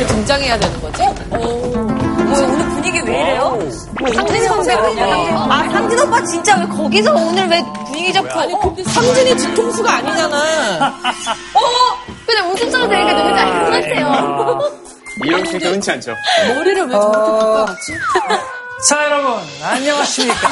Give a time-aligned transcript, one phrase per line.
[0.00, 1.02] 이렇게 등장해야 되는 거지?
[1.28, 1.38] 뭐
[2.32, 3.58] 오늘 분위기 왜 이래요?
[4.14, 4.82] 상진 선배가
[5.50, 11.02] 아 상진 오빠 진짜 왜 거기서 오늘 왜 분위기 잡고 아니 근데 상진이 뒤통수가 아니잖아.
[11.52, 11.60] 어?
[12.26, 14.60] 그냥 웃음 소리 되니까 너무 잘 끝났어요.
[15.22, 16.14] 이런 게 흔치 않죠.
[16.48, 17.92] 머리를 왜 저렇게 바꿔놨지?
[18.88, 20.48] 자, 여러분, 안녕하십니까.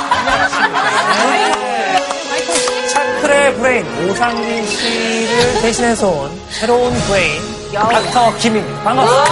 [2.92, 8.82] 차클의 브레인, 오상진 씨를 대신해서 온 새로운 브레인, 닥터 김입니다.
[8.82, 9.28] 반갑습니다.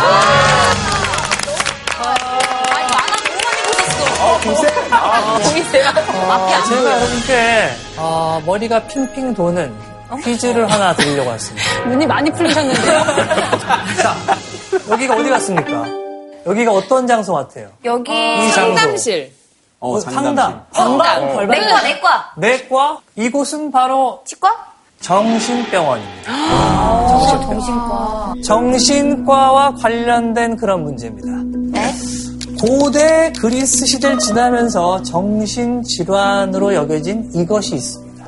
[4.43, 5.89] 보이세요?
[6.31, 7.69] 앞이 안 제가 여러분께
[7.99, 9.75] 어, 머리가 핑핑 도는
[10.23, 11.85] 퀴즈를 하나 드리려고 왔습니다.
[11.89, 13.05] 눈이 많이 풀리셨는데요?
[14.01, 14.17] 자,
[14.91, 15.85] 여기가 어디 같습니까?
[16.47, 17.69] 여기가 어떤 장소 같아요?
[17.85, 18.77] 여기 이 장소.
[18.77, 19.33] 상담실.
[19.81, 20.65] 어, 상담.
[20.73, 21.61] 방방 벌방.
[21.61, 22.99] 내과 내과 내과?
[23.17, 24.76] 이곳은 바로 치과?
[25.01, 26.33] 정신병원입니다.
[27.49, 31.29] 정신과 정신과와 관련된 그런 문제입니다.
[31.73, 31.93] 네?
[32.61, 38.27] 고대 그리스 시대를 지나면서 정신질환으로 여겨진 이것이 있습니다.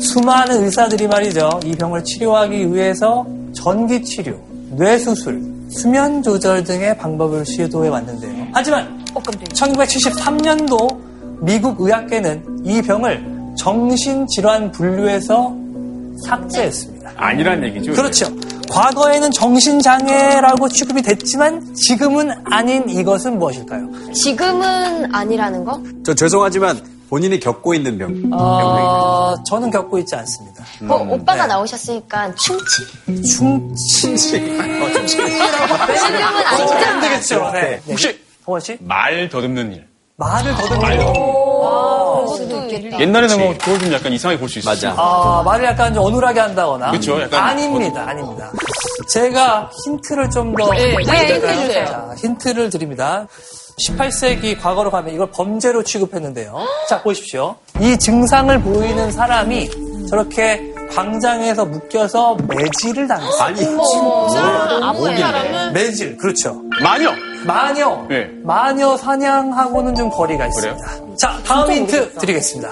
[0.00, 1.60] 수많은 의사들이 말이죠.
[1.64, 4.36] 이 병을 치료하기 위해서 전기치료,
[4.76, 8.46] 뇌수술, 수면 조절 등의 방법을 시도해 왔는데요.
[8.52, 10.98] 하지만 어 깜짝이야 1973년도
[11.42, 13.24] 미국 의학계는 이 병을
[13.56, 15.54] 정신질환 분류에서
[16.26, 17.12] 삭제했습니다.
[17.16, 17.92] 아니란 얘기죠.
[17.92, 18.26] 그렇죠.
[18.70, 24.12] 과거에는 정신장애라고 취급이 됐지만 지금은 아닌 이것은 무엇일까요?
[24.12, 25.82] 지금은 아니라는 거?
[26.04, 28.30] 저 죄송하지만 본인이 겪고 있는 병.
[28.32, 30.64] 어, 저는 겪고 있지 않습니다.
[30.88, 31.48] 어, 오빠가 네.
[31.48, 32.86] 나오셨으니까 충치?
[33.88, 34.36] 충치.
[34.36, 36.74] 어, 좀 지금은 아니죠?
[36.74, 37.50] 안 되겠죠.
[37.52, 37.60] 네.
[37.60, 37.82] 네.
[37.88, 38.78] 혹시 동원 씨?
[38.80, 39.86] 말 더듬는 일.
[40.16, 41.49] 말을 더듬는 그것도
[42.68, 43.00] 있겠다.
[43.00, 44.74] 옛날에는 뭐 그걸 좀 약간 이상하게 볼 수 있어요.
[44.74, 44.94] 맞아.
[44.96, 46.90] 아, 말을 약간 좀 어눌하게 한다거나.
[46.92, 48.50] 그쵸, 약간 아닙니다, 아닙니다.
[49.08, 50.70] 제가 힌트를 좀 더.
[50.72, 51.86] 네, 네, 힌트 주세요.
[51.86, 53.26] 자, 힌트를 드립니다.
[53.86, 56.54] 18세기 과거로 가면 이걸 범죄로 취급했는데요.
[56.88, 57.56] 자, 보십시오.
[57.80, 59.70] 이 증상을 보이는 사람이
[60.08, 63.42] 저렇게 광장에서 묶여서 매질을 당했어요.
[63.42, 63.64] 아니,
[64.82, 66.60] 아무 사람은 매질, 그렇죠.
[66.82, 67.10] 마녀.
[67.46, 68.06] 마녀.
[68.08, 68.30] 네.
[68.42, 71.16] 마녀 사냥하고는 좀 거리가 있습니다.
[71.16, 72.70] 자, 다음 힌트 드리겠습니다.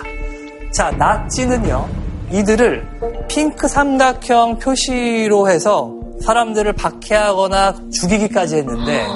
[0.73, 1.89] 자, 나치는요,
[2.31, 9.07] 이들을 핑크 삼각형 표시로 해서 사람들을 박해하거나 죽이기까지 했는데,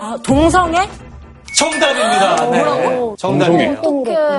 [0.00, 0.88] 아, 동성애?
[1.54, 2.50] 정답입니다.
[2.50, 2.64] 네.
[3.18, 3.82] 정답이에요.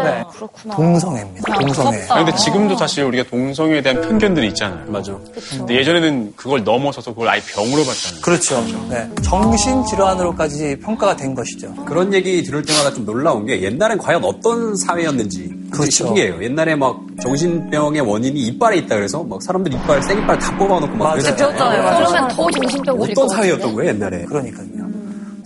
[0.04, 0.24] 네.
[0.34, 0.76] 그렇구나.
[0.76, 1.54] 동성애입니다.
[1.60, 2.06] 동성애.
[2.10, 4.86] 아니, 근데 지금도 사실 우리가 동성애에 대한 편견들이 있잖아요.
[4.88, 5.18] 맞아.
[5.50, 8.22] 근데 예전에는 그걸 넘어서서 그걸 아예 병으로 봤잖아요.
[8.22, 8.64] 그렇죠.
[8.90, 9.10] 네.
[9.22, 11.74] 정신 질환으로까지 평가가 된 것이죠.
[11.86, 15.92] 그런 얘기 들을 때마다 좀 놀라운 게 옛날엔 과연 어떤 사회였는지 그렇죠.
[15.92, 16.42] 신기해요.
[16.42, 21.06] 옛날에 막 정신병의 원인이 이빨에 있다 그래서 막 사람들 이빨 생 이빨 다 뽑아놓고 막
[21.10, 21.22] 맞아요.
[21.22, 21.98] 그랬잖아요.
[21.98, 23.28] 그러면 더 정신병 어떤?
[23.30, 24.24] 사회였던 거예요 옛날에?
[24.26, 24.79] 그러니까요.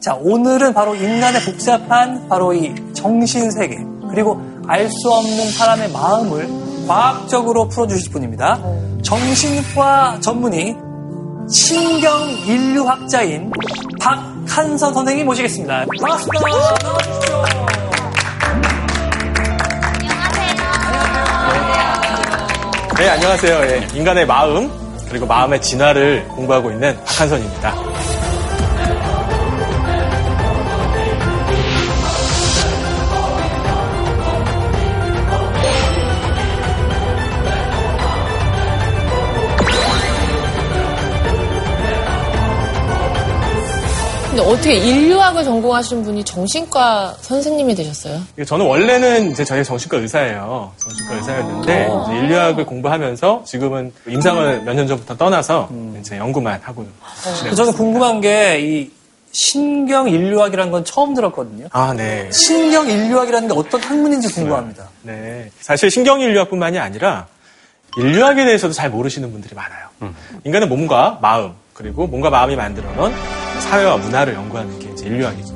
[0.04, 3.78] 자, 오늘은 바로 인간의 복잡한 바로 이 정신 세계,
[4.10, 4.38] 그리고
[4.68, 6.50] 알 수 없는 사람의 마음을
[6.86, 8.60] 과학적으로 풀어주실 분입니다.
[9.02, 10.76] 정신과 전문의,
[11.50, 13.50] 신경 인류학자인
[14.02, 15.86] 박한선 선생님 모시겠습니다.
[15.98, 16.50] 반갑습니다.
[16.84, 17.44] 나와주십시오.
[22.98, 23.56] 네, 안녕하세요.
[23.68, 24.70] 예, 인간의 마음,
[25.08, 28.23] 그리고 마음의 진화를 공부하고 있는 박한선입니다.
[44.34, 48.20] 근데 어떻게 인류학을 전공하신 분이 정신과 선생님이 되셨어요?
[48.48, 50.72] 저는 원래는 이제 저희 정신과 의사예요.
[50.78, 56.84] 정신과 의사였는데 이제 인류학을 공부하면서 지금은 임상을 몇 년 전부터 떠나서 이제 연구만 하고
[57.38, 57.78] 지내고 저는 있습니다.
[57.78, 58.90] 궁금한 게 이
[59.32, 61.68] 신경 인류학이라는 건 처음 들었거든요.
[61.72, 62.28] 아, 네.
[62.32, 64.90] 신경 인류학이라는 게 어떤 학문인지 궁금합니다.
[65.04, 65.50] 네.
[65.60, 67.28] 사실 신경 인류학뿐만이 아니라
[67.98, 70.14] 인류학에 대해서도 잘 모르시는 분들이 많아요.
[70.44, 73.14] 인간의 몸과 마음, 그리고 몸과 마음이 만들어 놓은
[73.64, 75.54] 사회와 문화를 연구하는 게 이제 인류학이죠.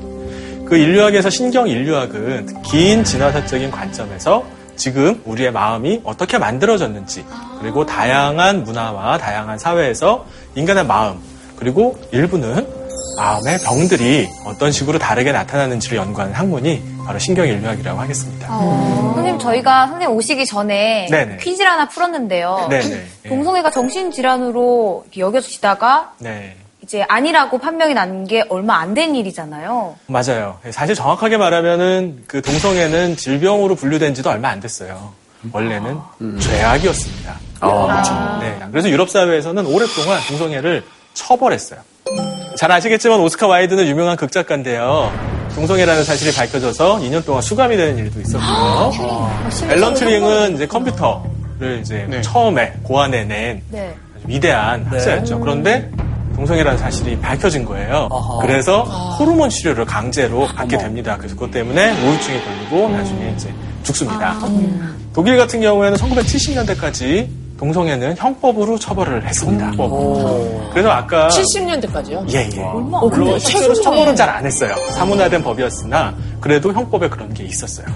[0.66, 4.44] 그 인류학에서 신경 인류학은 긴 진화사적인 관점에서
[4.76, 7.24] 지금 우리의 마음이 어떻게 만들어졌는지,
[7.60, 11.18] 그리고 다양한 문화와 다양한 사회에서 인간의 마음,
[11.56, 12.66] 그리고 일부는
[13.16, 18.48] 마음의 병들이 어떤 식으로 다르게 나타나는지를 연구하는 학문이 바로 신경인류학이라고 하겠습니다.
[18.48, 21.38] 선생님 저희가 선생님 오시기 전에 네네.
[21.38, 22.68] 퀴즈를 하나 풀었는데요.
[22.70, 23.04] 네네.
[23.24, 23.28] 예.
[23.28, 26.56] 동성애가 정신질환으로 여겨지다가 네.
[26.88, 29.94] 이제 아니라고 판명이 난 게 얼마 안 된 일이잖아요.
[30.06, 30.58] 맞아요.
[30.70, 35.12] 사실 정확하게 말하면은 그 동성애는 질병으로 분류된 지도 얼마 안 됐어요.
[35.52, 35.98] 원래는
[36.40, 37.36] 죄악이었습니다.
[38.40, 38.58] 네.
[38.72, 40.82] 그래서 유럽 사회에서는 오랫동안 동성애를
[41.12, 41.80] 처벌했어요.
[42.56, 45.12] 잘 아시겠지만 오스카 와일드는 유명한 극작가인데요.
[45.54, 48.92] 동성애라는 사실이 밝혀져서 2년 동안 수감이 되는 일도 있었고요.
[49.70, 52.20] 앨런 튜링은 이제 컴퓨터를 이제 네.
[52.22, 53.94] 처음에 고안해낸 네.
[54.26, 55.38] 위대한 학자였죠.
[55.40, 55.90] 그런데
[56.38, 58.08] 동성애라는 사실이 밝혀진 거예요.
[58.40, 58.84] 그래서
[59.18, 61.16] 호르몬 치료를 강제로 받게 됩니다.
[61.16, 63.52] 그래서 그것 때문에 우울증이 걸리고 나중에 이제
[63.82, 64.38] 죽습니다.
[65.12, 69.72] 독일 같은 경우에는 1970년대까지 동성애는 형법으로 처벌을 했습니다.
[70.72, 72.32] 그래서 아까 70년대까지요?
[72.32, 72.60] 예, 예.
[72.62, 74.74] 어, 물론 근데 실제로 최근에- 처벌은 잘 안 했어요.
[74.92, 77.86] 사문화된 법이었으나 그래도 형법에 그런 게 있었어요.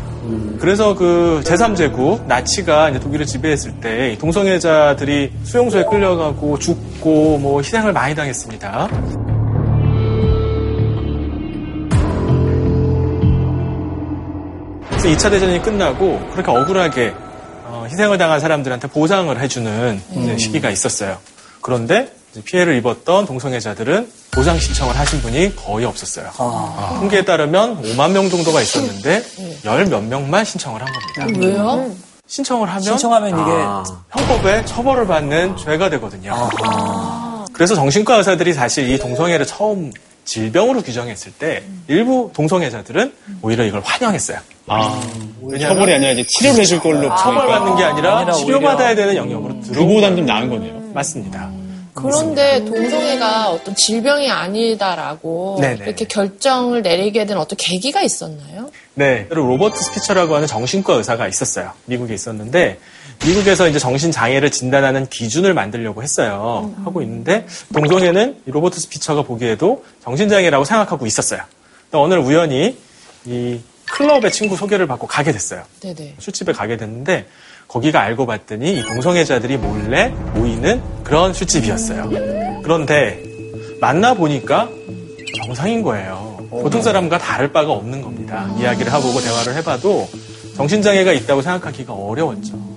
[0.59, 8.15] 그래서 그 제3제국 나치가 이제 독일을 지배했을 때이 동성애자들이 수용소에 끌려가고 죽고 뭐 희생을 많이
[8.15, 8.89] 당했습니다.
[14.89, 17.32] 그래서 2차 대전이 끝나고 그렇게 억울하게 어,
[17.93, 21.19] 희생을 당한 사람들한테 보상을 해주는 이제 시기가 있었어요.
[21.61, 22.13] 그런데
[22.45, 26.31] 피해를 입었던 동성애자들은 보상 신청을 하신 분이 거의 없었어요.
[26.39, 29.23] 아, 통계에 따르면 5만 명 정도가 있었는데
[29.67, 31.39] 열 몇 명만 신청을 한 겁니다.
[31.47, 31.91] 왜요?
[32.27, 36.49] 신청을 하면 신청하면 이게 형법에 처벌을 받는 죄가 되거든요.
[37.53, 39.93] 그래서 정신과 의사들이 사실 이 동성애를 처음
[40.25, 44.39] 질병으로 규정했을 때 일부 동성애자들은 오히려 이걸 환영했어요.
[44.69, 45.01] 아,
[45.61, 50.17] 처벌이 아니라 이제 치료를 해줄 걸로 처벌받는 게 아니라, 아니라 치료받아야 되는 영역으로 들어오고 그보단
[50.17, 50.81] 좀 나은 거네요.
[50.95, 51.51] 맞습니다.
[51.95, 55.85] 그런데 동성애가 어떤 질병이 아니다라고 네네.
[55.85, 58.71] 이렇게 결정을 내리게 된 어떤 계기가 있었나요?
[58.95, 61.73] 네, 로버트 스피처라고 하는 정신과 의사가 있었어요.
[61.85, 62.79] 미국에 있었는데
[63.25, 66.75] 미국에서 이제 정신 장애를 진단하는 기준을 만들려고 했어요.
[66.85, 71.41] 하고 있는데 동성애는 이 로버트 스피처가 보기에도 정신 장애라고 생각하고 있었어요.
[71.93, 72.77] 어느 날 우연히
[73.25, 73.61] 이
[73.93, 75.63] 클럽의 친구 소개를 받고 가게 됐어요.
[75.81, 76.17] 네네.
[76.19, 77.27] 술집에 가게 됐는데
[77.69, 82.11] 거기가 알고 봤더니 이 동성애자들이 몰래 모이는 그런 술집이었어요.
[82.63, 83.23] 그런데
[83.81, 84.69] 만나 보니까
[85.45, 86.39] 정상인 거예요.
[86.51, 88.49] 보통 사람과 다를 바가 없는 겁니다.
[88.59, 90.09] 이야기를 해보고 대화를 해봐도
[90.57, 92.72] 정신장애가 있다고 생각하기가 어려웠죠.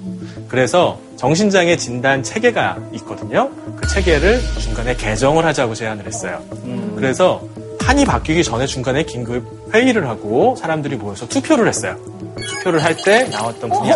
[0.48, 3.50] 그래서 정신장애 진단 체계가 있거든요.
[3.76, 6.40] 그 체계를 중간에 개정을 하자고 제안을 했어요.
[6.96, 7.42] 그래서
[7.82, 11.96] 판이 바뀌기 전에 중간에 긴급 회의를 하고 사람들이 모여서 투표를 했어요.
[12.36, 13.92] 투표를 할 때 나왔던 분이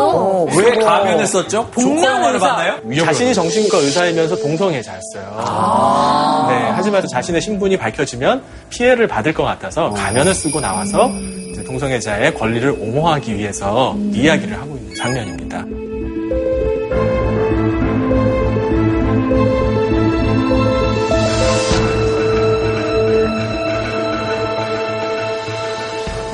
[0.00, 1.70] 어, 왜 가면했었죠?
[2.34, 2.48] 의사.
[2.56, 2.80] 봤나요?
[3.04, 5.22] 자신이 정신과 의사이면서 동성애자였어요.
[6.48, 11.39] 네, 하지만 자신의 신분이 밝혀지면 피해를 받을 것 같아서 가면을 쓰고 나와서 이제
[11.70, 15.64] 동성애자의 권리를 옹호하기 위해서 이야기를 하고 있는 장면입니다.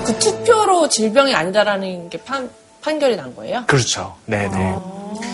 [0.06, 2.49] 그 투표로 질병이 아니다라는 게 판,
[2.81, 3.65] 판결이 난 거예요?
[3.67, 4.17] 그렇죠.
[4.25, 4.77] 네네.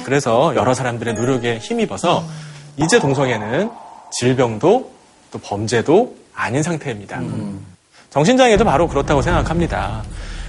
[0.04, 2.24] 그래서 여러 사람들의 노력에 힘입어서
[2.76, 3.70] 이제 동성애는
[4.10, 4.90] 질병도
[5.30, 7.20] 또 범죄도 아닌 상태입니다.
[8.12, 10.02] 정신장애도 바로 그렇다고 생각합니다.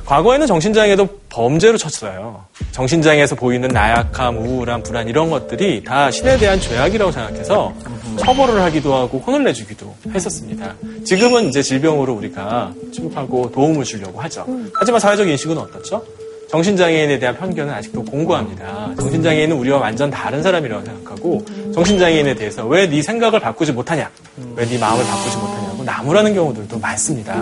[0.06, 2.44] 과거에는 정신장애도 범죄로 쳤어요.
[2.74, 7.74] 정신장애에서 보이는 나약함, 우울함, 불안 이런 것들이 다 신에 대한 죄악이라고 생각해서
[8.20, 10.76] 처벌을 하기도 하고 혼을 내주기도 했었습니다.
[11.06, 14.46] 지금은 이제 질병으로 우리가 취급하고 도움을 주려고 하죠.
[14.76, 16.04] 하지만 사회적 인식은 어떻죠?
[16.52, 18.92] 정신장애인에 대한 편견은 아직도 공고합니다.
[19.00, 21.44] 정신장애인은 우리와 완전 다른 사람이라고 생각하고
[21.74, 24.12] 정신장애인에 대해서 왜 네 생각을 바꾸지 못하냐,
[24.56, 27.36] 왜 네 마음을 바꾸지 못하냐 고 나무라는 경우들도 많습니다.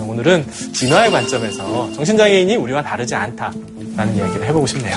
[0.00, 4.96] 오늘은 진화의 관점에서 정신장애인이 우리와 다르지 않다라는 이야기를 해보고 싶네요.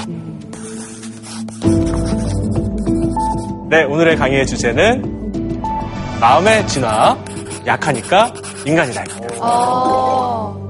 [3.70, 5.32] 네, 오늘의 강의의 주제는
[6.20, 7.18] 마음의 진화,
[7.68, 8.34] 약하니까
[8.66, 10.61] 인간이다입니다.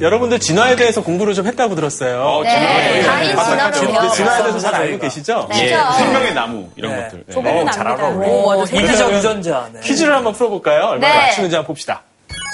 [0.00, 2.40] 여러분들 진화에 대해서 공부를 좀 했다고 들었어요.
[2.42, 4.10] 네, 다인 진화를 진- 배웠어요.
[4.12, 5.46] 진화에 대해서 잘 알고 계시죠?
[5.50, 5.64] 네.
[5.72, 7.02] 예, 생명의 나무 이런 네.
[7.04, 7.24] 것들.
[7.26, 7.32] 네.
[7.34, 8.08] 조금은 압니다.
[8.08, 9.68] 오, 이기적 유전자.
[9.72, 9.80] 네.
[9.80, 10.84] 퀴즈를 한번 풀어볼까요?
[10.86, 11.20] 얼마나 네.
[11.26, 12.02] 맞추는지 한번 봅시다.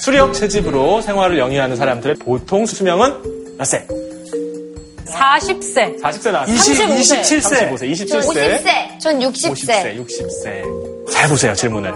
[0.03, 3.87] 수력 채집으로 생활을 영위하는 사람들의 보통 수명은 몇 세?
[5.09, 6.01] 40세.
[6.03, 6.55] 40세 나왔어요.
[6.55, 7.71] 20, 27세.
[7.71, 9.01] 35세, 27세, 50세.
[9.01, 9.53] 전 60세.
[9.53, 11.11] 50세, 60세.
[11.13, 11.93] 잘 보세요, 질문을.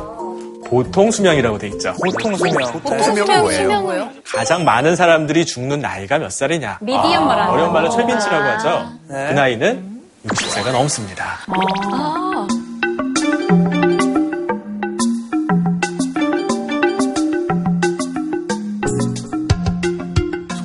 [0.71, 1.93] 보통 수명이라고 돼 있죠.
[1.95, 2.73] 보통 수명.
[2.73, 4.11] 보통 수명, 수명은요?
[4.33, 6.79] 가장 많은 사람들이 죽는 나이가 몇 살이냐?
[6.81, 8.89] 미디엄 말하는 어려운 말로 최빈치라고 하죠.
[9.09, 9.27] 네.
[9.29, 11.39] 그 나이는 60세가 넘습니다.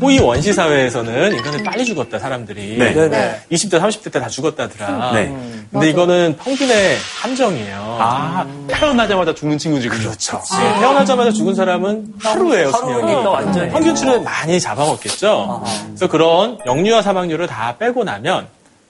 [0.05, 2.93] 소위 원시 사회에서는 인간은 빨리 죽었다 사람들이 네.
[2.93, 3.41] 네 네.
[3.51, 5.11] 20대 30대 때 다 죽었다더라.
[5.13, 5.35] 네.
[5.71, 7.97] 근데 이거는 평균의 함정이에요.
[7.99, 10.03] 아, 태어나자마자 죽는 친구지군요.
[10.03, 10.39] 그렇죠.
[10.59, 13.13] 네, 태어나자마자 죽은 사람은 하루예요, 수명이.
[13.15, 13.71] 완전히.
[13.71, 15.63] 평균치를 많이 잡아먹겠죠.
[15.87, 18.45] 그래서 그런 영유아 사망률을 다 빼고 나면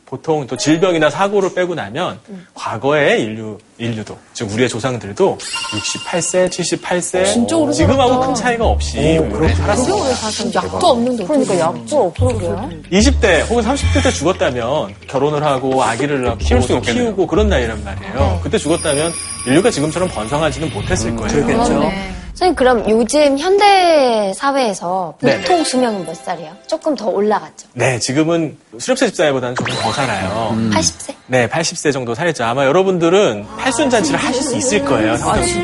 [0.05, 2.19] 보통 또 질병이나 사고를 빼고 나면
[2.53, 8.19] 과거의 인류 인류도 즉 우리의 조상들도 68세, 78세 진짜 오래 지금하고.
[8.19, 10.53] 큰 차이가 없이 오래 살았어요.
[10.53, 11.25] 약도 없는데.
[11.25, 12.69] 그러니까 약도 그러게요.
[12.91, 17.03] 20대 혹은 30대 때 죽었다면 결혼을 하고 아기를 낳고 키울 또 없겠네요.
[17.05, 18.39] 키우고 그런 나이란 말이에요.
[18.43, 19.11] 그때 죽었다면
[19.47, 21.45] 인류가 지금처럼 번성하지는 못했을 거예요.
[21.45, 21.91] 그렇겠죠.
[22.35, 25.41] 선생님 그럼 요즘 현대 사회에서 네네.
[25.41, 26.51] 보통 수명은 몇 살이에요?
[26.67, 27.69] 조금 더 올라갔죠.
[27.73, 30.51] 네, 지금은 수렵새 집사회보다는 조금 더 살아요.
[30.71, 31.15] 80세?
[31.27, 32.43] 네, 80세 정도 살죠.
[32.43, 35.15] 아마 여러분들은 팔순 잔치를 하실 수 있을 거예요.
[35.15, 35.55] 상관없이.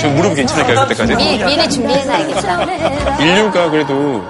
[0.00, 1.14] 저 무릎 괜찮을까요, 그때까지?
[1.14, 3.16] 미, 미리 준비해놔야겠다.
[3.22, 4.24] 인류가 그래도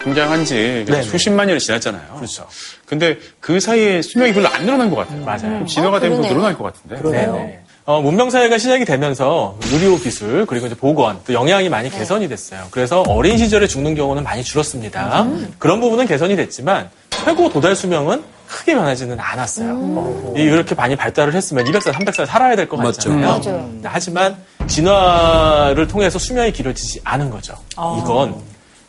[0.00, 1.02] 등장한 지 네네.
[1.02, 2.14] 수십만 년이 지났잖아요.
[2.16, 2.46] 그렇죠.
[2.84, 5.24] 근데 그 사이에 수명이 별로 안 늘어난 것 같아요.
[5.24, 5.64] 맞아요.
[5.66, 6.96] 진화가 되면 더 늘어날 것 같은데.
[6.96, 7.32] 그러네요.
[7.34, 7.60] 네네.
[7.84, 12.66] 어, 문명사회가 시작이 되면서 의료 기술 그리고 이제 보건 또 영양이 많이 개선이 됐어요.
[12.70, 15.26] 그래서 어린 시절에 죽는 경우는 많이 줄었습니다.
[15.58, 20.34] 그런 부분은 개선이 됐지만 최고 도달 수명은 크게 변하지는 않았어요.
[20.36, 23.10] 이 이렇게 많이 발달을 했으면 200살, 300살 살아야 될것 맞죠.
[23.10, 23.26] 같잖아요.
[23.26, 23.70] 맞아요.
[23.80, 24.36] 네, 하지만
[24.68, 27.54] 진화를 통해서 수명이 길어지지 않은 거죠.
[27.72, 28.36] 이건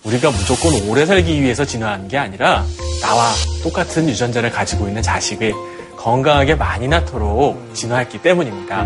[0.04, 2.64] 우리가 무조건 오래 살기 위해서 진화한 게 아니라
[3.02, 3.32] 나와
[3.64, 5.54] 똑같은 유전자를 가지고 있는 자식을
[6.04, 8.86] 건강하게 많이 낳도록 진화했기 때문입니다.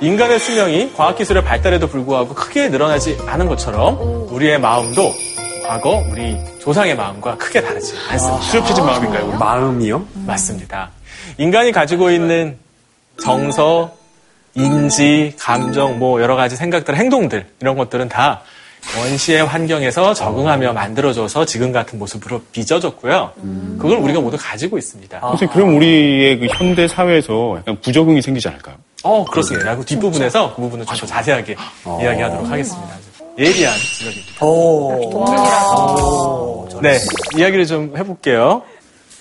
[0.00, 5.14] 인간의 수명이 과학기술의 발달에도 불구하고 크게 늘어나지 않은 것처럼 우리의 마음도
[5.64, 8.42] 과거 우리 조상의 마음과 크게 다르지 않습니다.
[8.42, 9.38] 수렵해진 마음인가요, 우리?
[9.38, 10.04] 마음이요?
[10.26, 10.90] 맞습니다.
[11.38, 12.58] 인간이 가지고 있는
[13.22, 13.94] 정서,
[14.54, 18.42] 인지, 감정, 뭐 여러 가지 생각들, 행동들 이런 것들은 다
[18.98, 23.32] 원시의 환경에서 적응하며 만들어져서 지금 같은 모습으로 빚어졌고요.
[23.78, 25.20] 그걸 우리가 모두 가지고 있습니다.
[25.20, 28.76] 선생님, 그럼 우리의 그 현대 사회에서 약간 부적응이 생기지 않을까요?
[29.02, 29.76] 어, 그렇습니다.
[29.76, 31.56] 그 뒷부분에서 그 부분을 좀 더 자세하게
[32.00, 32.94] 이야기하도록 하겠습니다.
[33.38, 34.44] 예리한 지적입니다.
[34.46, 36.68] 오.
[36.80, 36.98] 네,
[37.36, 38.62] 이야기를 좀 해볼게요.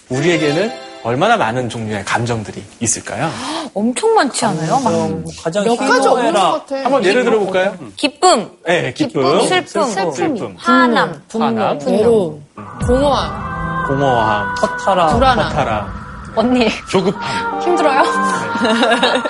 [0.10, 0.72] 우리에게는
[1.04, 3.30] 얼마나 많은 종류의 감정들이 있을까요?
[3.74, 4.80] 엄청 많지 않아요?
[4.80, 6.34] 막좀 가장 몇 가지 없는.
[6.34, 6.76] 것 같아.
[6.84, 7.76] 한번 예를 들어볼까요?
[7.98, 12.44] 기쁨, 네, 기쁨, 슬픔, 슬픔, 화남, 화남, 외로움,
[12.86, 15.10] 공허함, 공허함, 허탈함.
[15.14, 15.46] 불안함.
[15.48, 16.03] 허탈함.
[16.36, 17.62] 언니 조급함.
[17.62, 18.04] 힘들어요?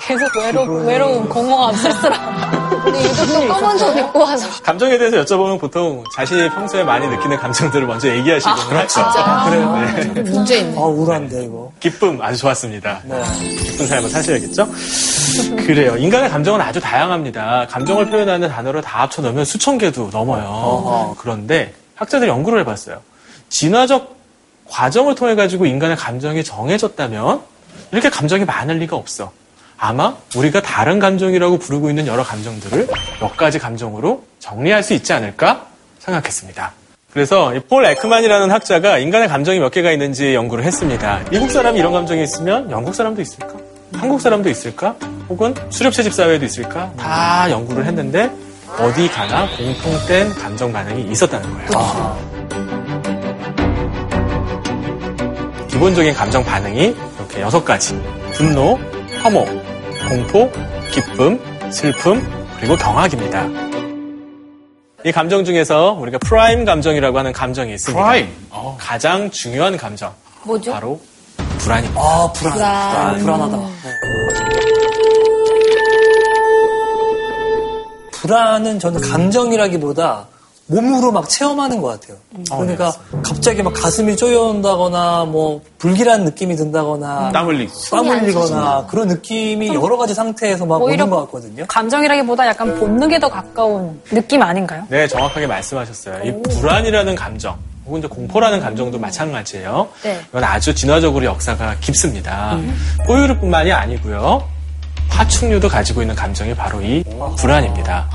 [0.00, 2.80] 계속 외로, 외로움, 공허함, 쓸쓸함.
[2.82, 4.48] 근데 또 검은 옷 입고 와서.
[4.62, 8.88] 감정에 대해서 여쭤보면 보통 자신이 평소에 많이 느끼는 감정들을 먼저 얘기하시곤 하죠.
[8.88, 9.76] 진짜요?
[10.14, 10.20] 네.
[10.22, 10.76] 문제 있네.
[10.78, 11.70] 아, 우울한데, 이거.
[11.78, 13.00] 기쁨 아주 좋았습니다.
[13.04, 13.22] 네.
[13.66, 14.66] 기쁜 삶을 사셔야겠죠?
[15.66, 15.96] 그래요.
[15.98, 17.66] 인간의 감정은 아주 다양합니다.
[17.68, 21.14] 감정을 표현하는 단어를 다 합쳐 넣으면 수천 개도 넘어요.
[21.18, 22.98] 그런데 학자들이 연구를 해봤어요.
[23.50, 24.19] 진화적
[24.70, 27.40] 과정을 통해 가지고 인간의 감정이 정해졌다면
[27.92, 29.32] 이렇게 감정이 많을 리가 없어.
[29.76, 32.88] 아마 우리가 다른 감정이라고 부르고 있는 여러 감정들을
[33.20, 35.66] 몇 가지 감정으로 정리할 수 있지 않을까
[35.98, 36.72] 생각했습니다.
[37.12, 41.20] 그래서 이폴 에크만이라는 학자가 인간의 감정이 몇 개가 있는지 연구를 했습니다.
[41.30, 43.54] 미국 사람이 이런 감정이 있으면 영국 사람도 있을까?
[43.94, 44.94] 한국 사람도 있을까?
[45.28, 46.92] 혹은 수렵 채집 사회에도 있을까?
[46.96, 48.30] 다 연구를 했는데
[48.78, 52.69] 어디 가나 공통된 감정 반응이 있었다는 거예요.
[55.80, 57.98] 기본적인 감정 반응이 이렇게 여섯 가지.
[58.34, 58.78] 분노,
[59.22, 59.46] 혐오,
[60.06, 60.52] 공포,
[60.92, 61.40] 기쁨,
[61.72, 62.22] 슬픔,
[62.58, 63.46] 그리고 경악입니다.
[65.06, 67.98] 이 감정 중에서 우리가 prime 감정이라고 하는 감정이 있습니다.
[67.98, 68.28] Prime.
[68.76, 70.12] 가장 중요한 감정.
[70.44, 70.70] 뭐죠?
[70.70, 71.00] 바로
[71.56, 71.98] 불안입니다.
[71.98, 72.52] 아, 불안.
[72.52, 73.18] 불안.
[73.20, 73.56] 불안 하다.
[73.56, 73.66] 네.
[78.12, 80.28] 불안은 저는 감정이라기보다
[80.70, 82.16] 몸으로 막 체험하는 것 같아요.
[82.48, 82.92] 그러니까
[83.24, 87.72] 갑자기 막 가슴이 쪼여온다거나 뭐 불길한 느낌이 든다거나 땀 흘리고.
[87.90, 91.64] 땀 흘리거나 그런 느낌이 여러 가지 상태에서 막 오히려 오는 것 같거든요.
[91.66, 94.84] 감정이라기보다 약간 본능에 더 가까운 느낌 아닌가요?
[94.88, 96.24] 네, 정확하게 말씀하셨어요.
[96.24, 99.88] 이 불안이라는 감정, 혹은 이제 공포라는 감정도 마찬가지예요.
[100.04, 100.20] 네.
[100.28, 102.58] 이건 아주 진화적으로 역사가 깊습니다.
[103.06, 104.44] 포유류뿐만이 아니고요.
[105.10, 107.04] 파충류도 가지고 있는 감정이 바로 이
[107.36, 108.08] 불안입니다.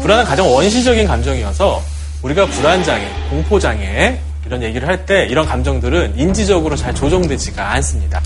[0.00, 1.80] 불안은 가장 원시적인 감정이어서
[2.22, 8.20] 우리가 불안장애, 공포장애 이런 얘기를 할 때 이런 감정들은 인지적으로 잘 조정되지가 않습니다.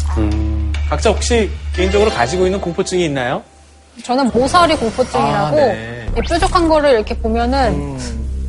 [0.88, 3.42] 각자 혹시 개인적으로 가지고 있는 공포증이 있나요?
[4.02, 6.06] 저는 모서리 공포증이라고 아, 네.
[6.16, 7.98] 이 뾰족한 거를 이렇게 보면은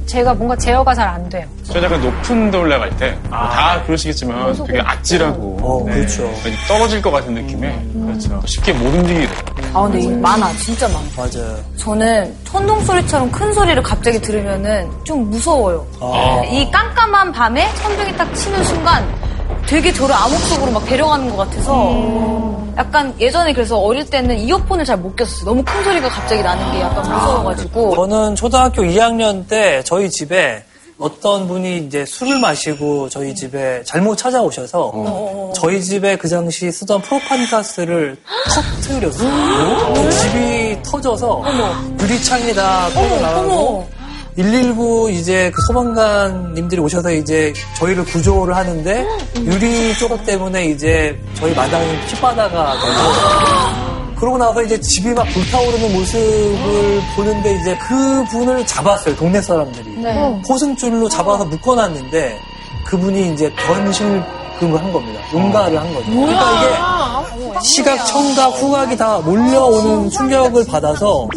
[0.08, 1.46] 제가 뭔가 제어가 잘 안 돼요.
[1.64, 6.24] 저 약간 높은 데 올라갈 때, 뭐다 그러시겠지만 되게 아찔하고, 어, 그렇죠.
[6.44, 8.42] 왠지 떨어질 것 같은 느낌에, 그렇죠.
[8.46, 9.38] 쉽게 못 움직이게 돼요.
[9.74, 10.52] 아, 근데 이게 많아.
[10.54, 11.02] 진짜 많아.
[11.16, 11.58] 맞아요.
[11.78, 15.86] 저는 천둥 소리처럼 큰 소리를 갑자기 들으면은 좀 무서워요.
[16.02, 16.42] 아.
[16.50, 19.06] 이 깜깜한 밤에 천둥이 딱 치는 순간
[19.66, 21.72] 되게 저를 암흑 속으로 막 데려가는 것 같아서
[22.78, 25.46] 약간 예전에 그래서 어릴 때는 이어폰을 잘 못 꼈었어요.
[25.46, 27.96] 너무 큰 소리가 갑자기 나는 게 약간 무서워가지고.
[27.96, 30.64] 저는 초등학교 2학년 때 저희 집에
[31.00, 37.46] 어떤 분이 이제 술을 마시고 저희 집에 잘못 찾아오셔서 저희 집에 그 당시 쓰던 프로판
[37.48, 38.18] 가스를
[38.50, 39.94] 터트렸어요.
[39.94, 41.44] 그 집이 터져서
[42.02, 43.88] 유리창이 다 터져 나가고
[44.38, 49.06] 119 이제 그 소방관님들이 오셔서 이제 저희를 구조를 하는데
[49.40, 57.02] 유리 조각 때문에 이제 저희 마당이 핏바다가 되고 그러고 나서 이제 집이 막 불타오르는 모습을
[57.16, 59.98] 보는데 이제 그 분을 잡았어요 동네 사람들이.
[60.48, 62.40] 포승줄로 잡아서 묶어놨는데
[62.86, 65.20] 그분이 이제 변실금을 한 겁니다.
[65.34, 66.12] 용가를 한 거죠.
[66.12, 71.28] 그러니까 이게 시각 청각 후각이 다 몰려오는 충격을 받아서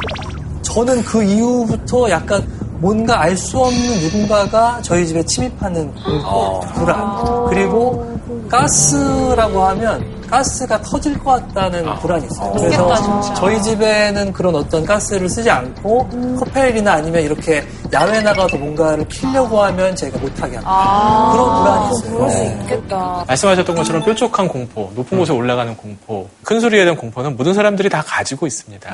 [0.63, 2.47] 저는 그 이후부터 약간
[2.81, 7.47] 뭔가 알 수 없는 누군가가 저희 집에 침입하는 공포, 불안.
[7.49, 8.19] 그리고
[8.49, 12.53] 가스라고 하면 가스가 터질 것 같다는 불안이 있어요.
[12.53, 16.09] 그래서 저희 집에는 그런 어떤 가스를 쓰지 않고
[16.39, 21.31] 커펠이나 아니면 이렇게 야외 나가서 뭔가를 키려고 하면 제가 못하게 합니다.
[21.33, 22.27] 그런 불안이 있어요.
[22.29, 22.59] 네.
[22.61, 23.25] 좋겠다.
[23.27, 28.03] 말씀하셨던 것처럼 뾰족한 공포, 높은 곳에 올라가는 공포, 큰 소리에 대한 공포는 모든 사람들이 다
[28.07, 28.89] 가지고 있습니다.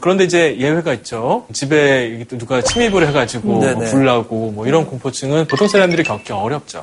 [0.00, 1.46] 그런데 이제 예외가 있죠.
[1.52, 3.74] 집에 이게 또 누가 침입을 해가지고 네네.
[3.74, 6.82] 뭐 불나고 뭐 이런 공포증은 보통 사람들이 겪기 어렵죠.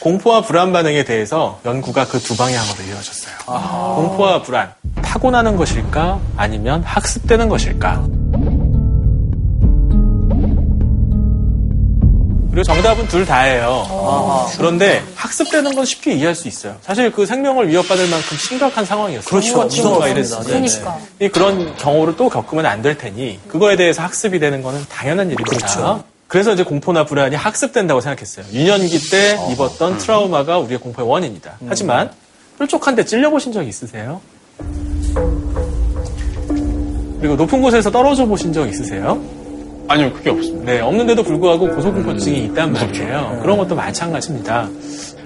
[0.00, 3.34] 공포와 불안 반응에 대해서 연구가 그 두 방향으로 이루어졌어요.
[3.96, 6.18] 공포와 불안, 타고나는 것일까?
[6.38, 8.06] 아니면 학습되는 것일까?
[12.54, 13.84] 그리고 정답은 둘 다예요.
[14.56, 16.76] 그런데 학습되는 건 쉽게 이해할 수 있어요.
[16.82, 19.28] 사실 그 생명을 위협받을 만큼 심각한 상황이었어요.
[19.28, 19.66] 그렇죠.
[19.68, 20.56] 친구가 무서웠습니다.
[20.56, 20.68] 이랬으니.
[20.70, 20.98] 네네.
[21.18, 25.56] 이 그런 경우를 또 겪으면 안 될 테니 그거에 대해서 학습이 되는 거는 당연한 일입니다.
[25.56, 26.04] 그렇죠.
[26.28, 28.44] 그래서 이제 공포나 불안이 학습된다고 생각했어요.
[28.52, 31.58] 유년기 때 입었던 트라우마가 우리의 공포의 원인이다.
[31.68, 32.10] 하지만
[32.60, 34.20] 뾰족한데 찔려보신 적 있으세요?
[37.20, 39.20] 그리고 높은 곳에서 떨어져 보신 적 있으세요?
[39.88, 40.72] 아니요, 그게 없습니다.
[40.72, 43.40] 네, 없는데도 불구하고 고소공포증이 있단 말이에요.
[43.42, 44.68] 그런 것도 마찬가지입니다.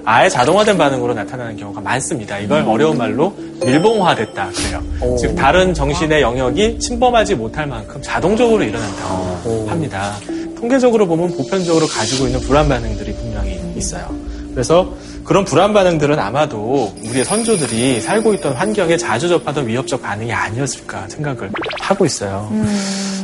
[0.05, 2.39] 아예 자동화된 반응으로 나타나는 경우가 많습니다.
[2.39, 3.35] 이걸 어려운 말로
[3.65, 4.83] 밀봉화됐다 그래요.
[5.19, 10.15] 즉 다른 정신의 영역이 침범하지 못할 만큼 자동적으로 일어난다고 합니다.
[10.59, 14.09] 통계적으로 보면 보편적으로 가지고 있는 불안 반응들이 분명히 있어요.
[14.53, 14.93] 그래서
[15.25, 21.51] 그런 불안 반응들은 아마도 우리의 선조들이 살고 있던 환경에 자주 접하던 위협적 반응이 아니었을까 생각을
[21.81, 22.51] 하고 있어요.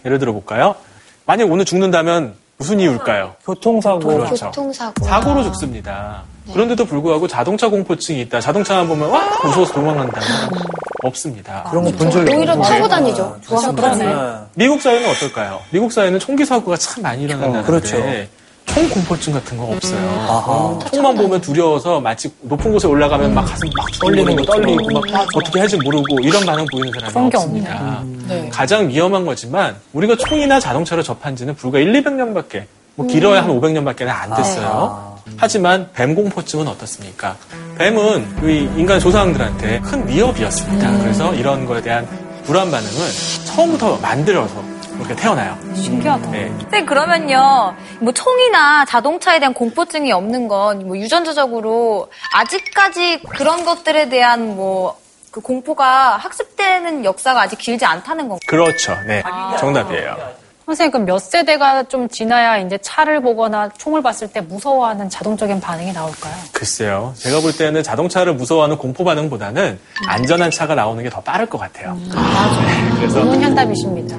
[0.05, 0.75] 예를 들어 볼까요?
[1.27, 3.35] 만약 오늘 죽는다면 무슨 이유일까요?
[3.45, 4.01] 교통사고.
[4.01, 4.47] 그렇죠.
[4.47, 5.05] 교통사고.
[5.05, 6.23] 사고로 죽습니다.
[6.53, 8.41] 그런데도 불구하고 자동차 공포증이 있다.
[8.41, 10.21] 자동차만 보면 와 무서워서 도망간다.
[11.03, 11.65] 없습니다.
[11.71, 12.75] 그런 거 본 적이 오히려 없는데.
[12.77, 13.37] 타고 다니죠.
[13.43, 14.05] 좋아서 그러네.
[14.07, 14.15] 네.
[14.55, 15.61] 미국 사회는 어떨까요?
[15.71, 17.97] 미국 사회는 총기 사고가 참 많이 일어난다는데 어, 그렇죠.
[18.67, 20.09] 총 공포증 같은 거 없어요.
[20.29, 20.79] 아하.
[20.91, 25.61] 총만 보면 두려워서 마치 높은 곳에 올라가면 막 가슴 막 떨리는 거 떨리고 막 어떻게
[25.61, 28.03] 할지 모르고 이런 반응 보이는 사람이 게 없습니다.
[28.27, 28.49] 네.
[28.53, 32.65] 가장 위험한 거지만 우리가 총이나 자동차를 접한 지는 불과 1, 200년밖에
[32.97, 35.15] 뭐 길어야 한 500년밖에 안 됐어요.
[35.37, 37.37] 하지만 뱀 공포증은 어떻습니까?
[37.79, 40.99] 뱀은 이 인간 조상들한테 큰 위협이었습니다.
[40.99, 42.07] 그래서 이런 거에 대한
[42.45, 42.93] 불안 반응을
[43.47, 45.59] 처음부터 만들어서 이렇게 태어나요.
[45.75, 46.31] 신기하다.
[46.31, 46.49] 네.
[46.61, 50.55] 선생님 그러면요 뭐 총이나 자동차에 대한 공포증이 없는 건
[50.87, 54.97] 뭐 유전자적으로 아직까지 그런 것들에 대한 뭐
[55.35, 58.39] 그 공포가 학습되는 역사가 아직 길지 않다는 건가요?
[58.47, 58.97] 그렇죠.
[59.05, 59.21] 네.
[59.59, 60.17] 정답이에요.
[60.67, 65.93] 선생님, 그럼 몇 세대가 좀 지나야 이제 차를 보거나 총을 봤을 때 무서워하는 자동적인 반응이
[65.93, 66.33] 나올까요?
[66.53, 67.13] 글쎄요.
[67.19, 71.95] 제가 볼 때는 자동차를 무서워하는 공포 반응보다는 안전한 차가 나오는 게 더 빠를 것 같아요.
[72.01, 74.17] 네, 그래서 좋은 현답이십니다.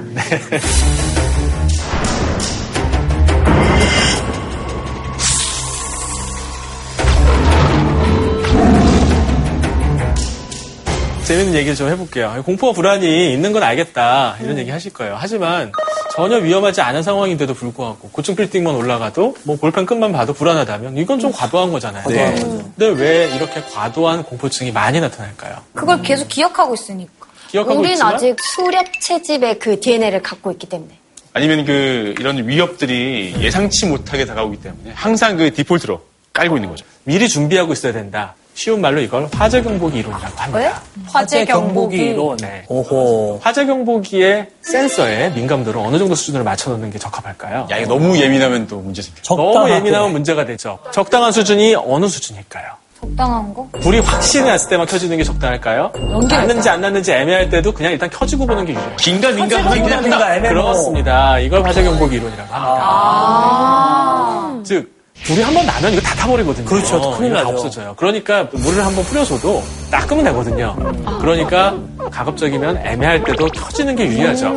[11.26, 12.40] 재밌는 얘기를 좀 해볼게요.
[12.44, 14.36] 공포와 불안이 있는 건 알겠다.
[14.40, 15.16] 이런 얘기 하실 거예요.
[15.18, 15.72] 하지만
[16.12, 21.32] 전혀 위험하지 않은 상황인데도 불구하고 고층 빌딩만 올라가도 뭐 볼펜 끝만 봐도 불안하다면 이건 좀
[21.32, 22.04] 과도한 거잖아요.
[22.08, 22.30] 네.
[22.32, 22.46] 거죠.
[22.76, 25.56] 근데 왜 이렇게 과도한 공포증이 많이 나타날까요?
[25.74, 27.26] 그걸 계속 기억하고 있으니까.
[27.48, 30.96] 기억하고 우린 있지만 아직 수렵 채집의 그 DNA를 갖고 있기 때문에.
[31.32, 36.00] 아니면 그 이런 위협들이 예상치 못하게 다가오기 때문에 항상 그 디폴트로
[36.32, 36.86] 깔고 있는 거죠.
[37.02, 38.36] 미리 준비하고 있어야 된다.
[38.56, 40.80] 쉬운 말로 이걸 화재 경보기 이론이라고 합니다.
[41.12, 41.96] 화재 경보기.
[41.98, 42.38] 이론.
[42.38, 42.64] 네.
[42.68, 43.38] 오호.
[43.42, 47.68] 화재 경보기의 센서의 민감도를 어느 정도 수준으로 맞춰놓는 게 적합할까요?
[47.70, 49.20] 야, 이거 너무 예민하면 또 문제 생겨.
[49.36, 49.68] 너무.
[49.70, 50.78] 예민하면 문제가 되죠.
[50.90, 52.64] 적당한 수준이 어느 수준일까요?
[52.98, 53.68] 적당한 거?
[53.82, 55.92] 불이 확신이 났을 때만 켜지는 게 적당할까요?
[56.26, 58.96] 났는지 안 났는지 애매할 때도 그냥 일단 켜지고 보는 게 유리해요.
[58.96, 60.34] 긴가 그냥 그러니까 한다.
[60.36, 60.54] 애매모.
[60.62, 61.38] 그렇습니다.
[61.40, 64.62] 이걸 화재 경보기 이론이라고 합니다.
[64.64, 66.66] 즉 불이 한 번 나면 이거 다 타버리거든요.
[66.66, 67.10] 그렇죠.
[67.12, 67.54] 큰일 이거 다 나죠.
[67.54, 67.94] 없어져요.
[67.96, 70.76] 그러니까 물을 한번 뿌려줘도 딱 끄면 되거든요.
[71.20, 71.76] 그러니까
[72.10, 74.52] 가급적이면 애매할 때도 켜지는 게 유리하죠.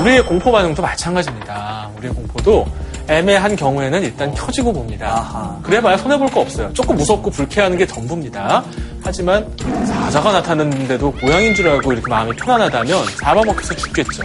[0.00, 1.90] 우리의 공포 반응도 마찬가지입니다.
[1.98, 2.66] 우리의 공포도
[3.08, 5.58] 애매한 경우에는 일단 켜지고 봅니다.
[5.62, 6.72] 그래봐야 손해볼 거 없어요.
[6.72, 8.64] 조금 무섭고 불쾌한 게 전부입니다.
[9.02, 9.46] 하지만
[9.86, 14.22] 사자가 나타났는데도 고양인 줄 알고 이렇게 마음이 편안하다면 잡아먹혀서 죽겠죠.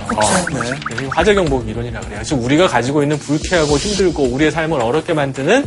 [0.52, 0.96] 네.
[0.98, 2.22] 네, 화재 경보 이론이라 그래요.
[2.24, 5.66] 지금 우리가 가지고 있는 불쾌하고 힘들고 우리의 삶을 어렵게 만드는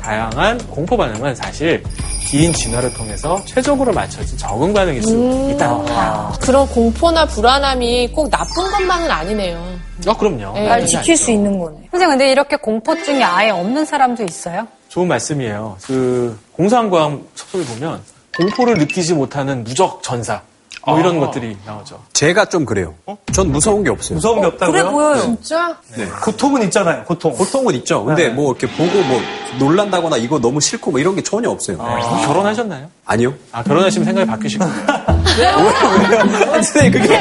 [0.00, 1.82] 다양한 공포 반응은 사실
[2.26, 5.10] 긴 진화를 통해서 최적으로 맞춰진 적응 반응일 수
[5.52, 6.32] 있다는 거예요.
[6.40, 9.62] 그런 공포나 불안함이 꼭 나쁜 것만은 아니네요.
[10.06, 10.52] 아, 그럼요.
[10.54, 10.68] 네.
[10.68, 11.88] 날 지킬 수 있는 거네.
[11.90, 14.66] 선생님, 근데 이렇게 공포증이 아예 없는 사람도 있어요?
[14.88, 15.76] 좋은 말씀이에요.
[15.82, 18.00] 그 공상과학 첩소를 보면
[18.36, 20.40] 공포를 느끼지 못하는 누적 전사
[20.86, 22.00] 뭐 이런 것들이 나오죠.
[22.12, 22.94] 제가 좀 그래요.
[23.32, 24.14] 전 무서운 게 없어요.
[24.16, 24.72] 무서운 게 없다고요?
[24.72, 25.20] 그래 보여요.
[25.20, 25.76] 진짜?
[26.22, 27.04] 고통은 있잖아요.
[27.04, 27.32] 고통.
[27.34, 28.04] 고통은 있죠.
[28.04, 28.30] 근데 네.
[28.30, 29.20] 뭐 이렇게 보고 뭐
[29.58, 31.76] 놀란다거나 이거 너무 싫고 뭐 이런 게 전혀 없어요.
[31.78, 32.86] 그럼 결혼하셨나요?
[33.04, 33.34] 아니요.
[33.52, 34.72] 아 결혼하시면 생각이 바뀌실 거예요.
[36.62, 37.16] 선생님 그게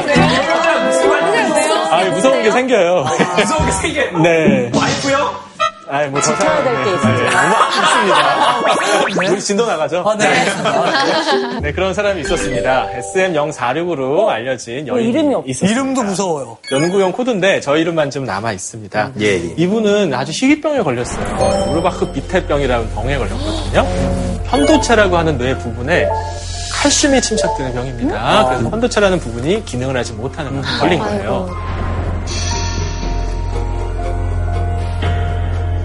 [1.92, 3.06] 아 무서운 게 생겨요.
[3.38, 4.20] 무서운 게 생겨요.
[4.20, 4.72] 네.
[4.74, 5.50] 와이프요?
[5.92, 7.00] 아, 뭐 지켜야 될 게 있
[7.72, 9.32] 습니다.
[9.32, 10.04] 우리 진도 나가죠.
[10.08, 10.26] 아, 네.
[10.28, 11.60] 알겠습니다.
[11.62, 12.88] 네, 그런 사람이 있었습니다.
[13.00, 15.72] SM046으로 알려진 여인이 이름이 없- 있었습니다.
[15.82, 16.58] 이름도 무서워요.
[16.72, 19.12] 연구용 코드인데 저 이름만 좀 남아 있습니다.
[19.22, 19.54] 예, 예.
[19.58, 21.70] 이분은 아주 희귀병에 걸렸어요.
[21.72, 23.88] 우르바크 비태병이라는 병에 걸렸거든요.
[24.46, 26.08] 편도체라고 하는 뇌 부분에
[26.82, 28.46] 칼슘이 침착되는 병입니다.
[28.48, 31.50] 그래서 편도체라는 부분이 기능을 하지 못하는 병에 걸린 거예요.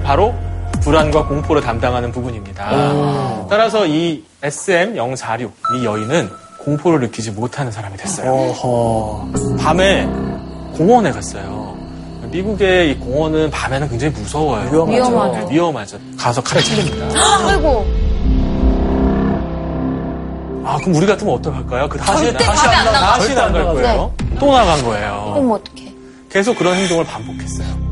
[0.04, 0.34] 바로
[0.84, 3.46] 불안과 공포를 담당하는 부분입니다.
[3.48, 8.30] 따라서 이 SM046, 이 여인은 공포를 느끼지 못하는 사람이 됐어요.
[8.30, 9.28] 어허.
[9.58, 10.04] 밤에
[10.76, 11.74] 공원에 갔어요.
[12.24, 14.68] 미국의 이 공원은 밤에는 굉장히 무서워요.
[14.70, 15.32] 위험하죠.
[15.32, 15.98] 네, 위험하죠.
[16.18, 17.06] 가서 칼을 찔립니다.
[17.48, 17.86] 아이고.
[20.66, 21.88] 아, 그럼 우리 같으면 어떡할까요?
[21.88, 23.00] 그 다시, 절대 다시 밤에 안 나가.
[23.14, 23.82] 다시 절대 안안갈 나가죠.
[23.82, 24.14] 거예요.
[24.40, 25.32] 또 나간 거예요.
[25.36, 25.94] 어머 어떡해.
[26.30, 27.83] 계속 그런 행동을 반복했어요.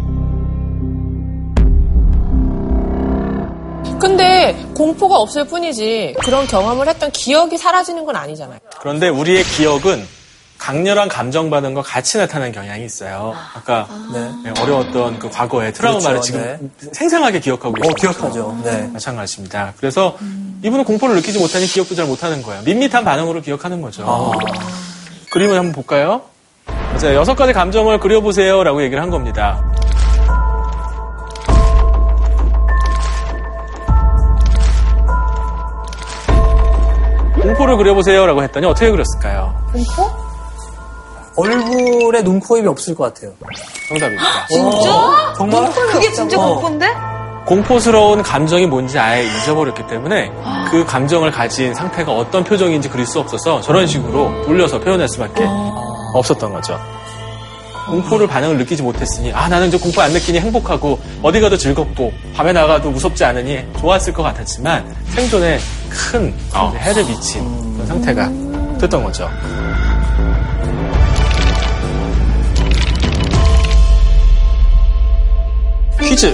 [4.03, 8.59] 근데 공포가 없을 뿐이지 그런 경험을 했던 기억이 사라지는 건 아니잖아요.
[8.81, 10.05] 그런데 우리의 기억은
[10.59, 13.33] 강렬한 감정 반응과 같이 나타나는 경향이 있어요.
[13.55, 14.29] 아까 네.
[14.45, 17.95] 네, 어려웠던 그 과거의 트라우마를 그렇죠, 지금 생생하게 기억하고 어, 있어요.
[17.95, 18.61] 기억하죠.
[18.65, 18.91] 네.
[18.93, 19.75] 마찬가지입니다.
[19.77, 20.19] 그래서
[20.65, 22.63] 이분은 공포를 느끼지 못하니 기억도 잘 못하는 거예요.
[22.63, 24.33] 밋밋한 반응으로 기억하는 거죠.
[25.31, 26.23] 그림을 한번 볼까요?
[26.99, 29.65] 자, 여섯 가지 감정을 그려보세요라고 얘기를 한 겁니다.
[37.43, 39.55] 공포를 그려보세요라고 했더니 어떻게 그렸을까요?
[41.37, 43.33] 얼굴에 눈, 코, 입이 없을 것 같아요.
[43.89, 44.25] 정답입니다.
[44.49, 45.35] 진짜?
[45.37, 45.71] 정말?
[45.73, 46.55] 그게 진짜 어.
[46.55, 46.87] 공포인데?
[47.47, 50.31] 공포스러운 감정이 뭔지 아예 잊어버렸기 때문에
[50.71, 55.45] 그 감정을 가진 상태가 어떤 표정인지 그릴 수 없어서 저런 식으로 돌려서 표현할 수밖에
[56.15, 56.79] 없었던 거죠.
[57.87, 62.53] 공포를 반응을 느끼지 못했으니 아 나는 이제 공포 안 느끼니 행복하고 어디 가도 즐겁고 밤에
[62.53, 65.59] 나가도 무섭지 않으니 좋았을 것 같았지만 생존에
[65.91, 66.33] 큰
[66.77, 67.43] 해를 미친
[67.75, 68.31] 그런 상태가
[68.79, 69.29] 됐던 거죠.
[76.01, 76.27] 퀴즈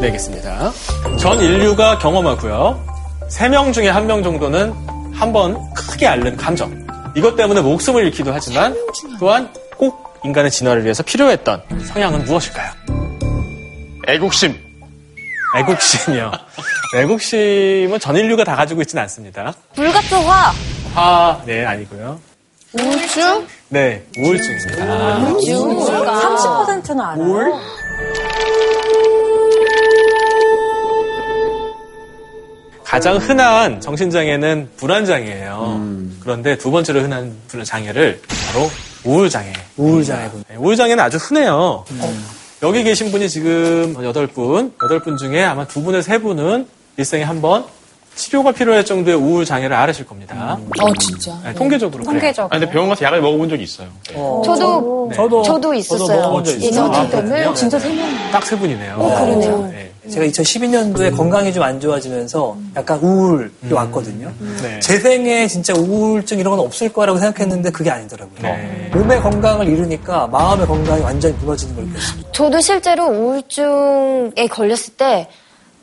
[0.00, 0.72] 내겠습니다.
[1.18, 2.78] 전 인류가 경험하고요.
[3.28, 4.72] 세명 중에 한명 정도는
[5.14, 6.72] 한 번 크게 앓는 감정.
[7.14, 8.74] 이것 때문에 목숨을 잃기도 하지만
[9.20, 12.72] 또한 꼭 인간의 진화를 위해서 필요했던 성향은 무엇일까요?
[14.08, 14.56] 애국심.
[15.56, 16.32] 애국심이요.
[16.96, 19.52] 애국심은 전 인류가 다 가지고 있지는 않습니다.
[19.74, 20.52] 불 같은 화.
[20.94, 22.20] 화, 네, 아니고요.
[22.78, 23.46] 우울증?
[23.68, 25.18] 네, 우울증입니다.
[25.18, 27.60] 30%는 알아요.
[32.92, 35.80] 가장 흔한 정신장애는 불안장애예요.
[36.20, 38.20] 그런데 두 번째로 흔한 장애를
[38.52, 38.70] 바로
[39.04, 39.50] 우울장애.
[39.78, 40.44] 우울장애군.
[40.46, 41.86] 네, 우울장애는 아주 흔해요.
[42.62, 47.22] 여기 계신 분이 지금 여덟 분, 여덟 분 중에 아마 두 분에서 세 분은 일생에
[47.22, 47.64] 한 번
[48.14, 50.58] 치료가 필요할 정도의 우울 장애를 앓으실 겁니다.
[50.82, 51.34] 어, 진짜.
[51.44, 52.20] 네, 통계적으로 그래요.
[52.20, 52.44] 통계적.
[52.44, 53.88] 아, 근데 병원 가서 약을 먹어본 적이 있어요.
[54.44, 55.16] 저도 네.
[55.16, 55.42] 저도.
[55.42, 56.20] 저도 있었어요.
[56.20, 56.66] 먹어본 적 있어요.
[56.68, 57.54] 예전 아.
[57.54, 58.06] 진짜 세 명.
[58.30, 58.98] 딱 세 분이네요.
[58.98, 59.68] 그러네요.
[59.72, 59.91] 네.
[60.10, 64.32] 제가 2012년도에 건강이 좀 안 좋아지면서 약간 우울이 왔거든요.
[64.62, 64.80] 네.
[64.80, 68.42] 제 생에 진짜 우울증 이런 건 없을 거라고 생각했는데 그게 아니더라고요.
[68.42, 68.90] 네.
[68.92, 72.22] 몸의 건강을 잃으니까 마음의 건강이 완전히 무너지는 걸 느꼈어요.
[72.32, 75.28] 저도 실제로 우울증에 걸렸을 때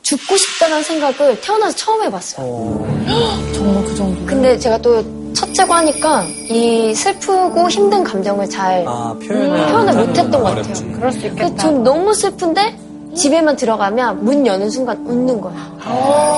[0.02, 2.46] 죽고 싶다는 생각을 태어나서 처음 해봤어요.
[3.54, 4.26] 정말 그 정도.
[4.26, 5.02] 근데 제가 또
[5.32, 10.42] 첫째고 하니까 이 슬프고 힘든 감정을 잘 아, 표현을, 표현을 못하는 못했던 것.
[10.54, 10.92] 같아요.
[10.92, 11.56] 그럴 수 있겠다.
[11.56, 12.76] 전 너무 슬픈데
[13.14, 15.54] 집에만 들어가면 문 여는 순간 웃는 거야.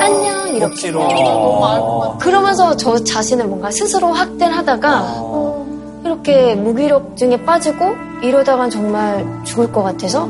[0.01, 0.65] 안녕 이렇게.
[0.65, 2.17] 억지로.
[2.19, 5.05] 그러면서 저 자신을 뭔가 스스로 확대하다가
[6.05, 10.29] 이렇게 무기력증에 빠지고 이러다간 정말 죽을 것 같아서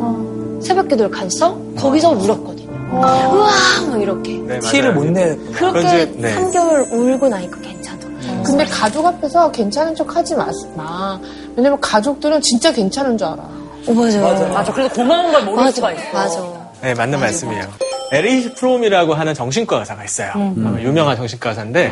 [0.60, 2.62] 새벽 기도를 가서 거기서 울었거든요.
[2.92, 3.48] 우와
[3.90, 4.92] 막 이렇게 네, 티를.
[4.94, 5.52] 못 내는.
[5.52, 6.34] 그렇게 이제- 네.
[6.36, 8.42] 3개월 울고 나니까 괜찮더라고요.
[8.44, 10.48] 근데 가족 앞에서 괜찮은 척 하지 마.
[10.76, 11.18] 마.
[11.56, 13.42] 왜냐면 가족들은 진짜 괜찮은 줄 알아.
[13.86, 14.22] 어, 맞아요.
[14.22, 14.52] 맞아요.
[14.52, 14.72] 맞아.
[14.72, 16.12] 그래서 고마운 걸 모를 수가 있어.
[16.12, 16.42] 맞아.
[16.82, 17.64] 네, 맞는 말씀이에요.
[18.12, 20.30] 에리 프롬이라고 하는 정신과 의사가 있어요.
[20.34, 21.90] 아마 유명한 정신과 의사인데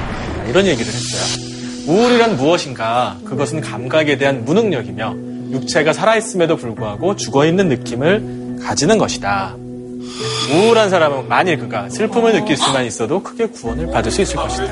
[0.48, 1.50] 이런 얘기를 했어요.
[1.88, 3.16] 우울이란 무엇인가?
[3.24, 5.14] 그것은 감각에 대한 무능력이며
[5.53, 9.57] 육체가 살아있음에도 불구하고 죽어있는 느낌을 가지는 것이다.
[10.53, 14.66] 우울한 사람은 만일 그가 슬픔을 느낄 수만 있어도 크게 구원을 받을 수 있을 것이다.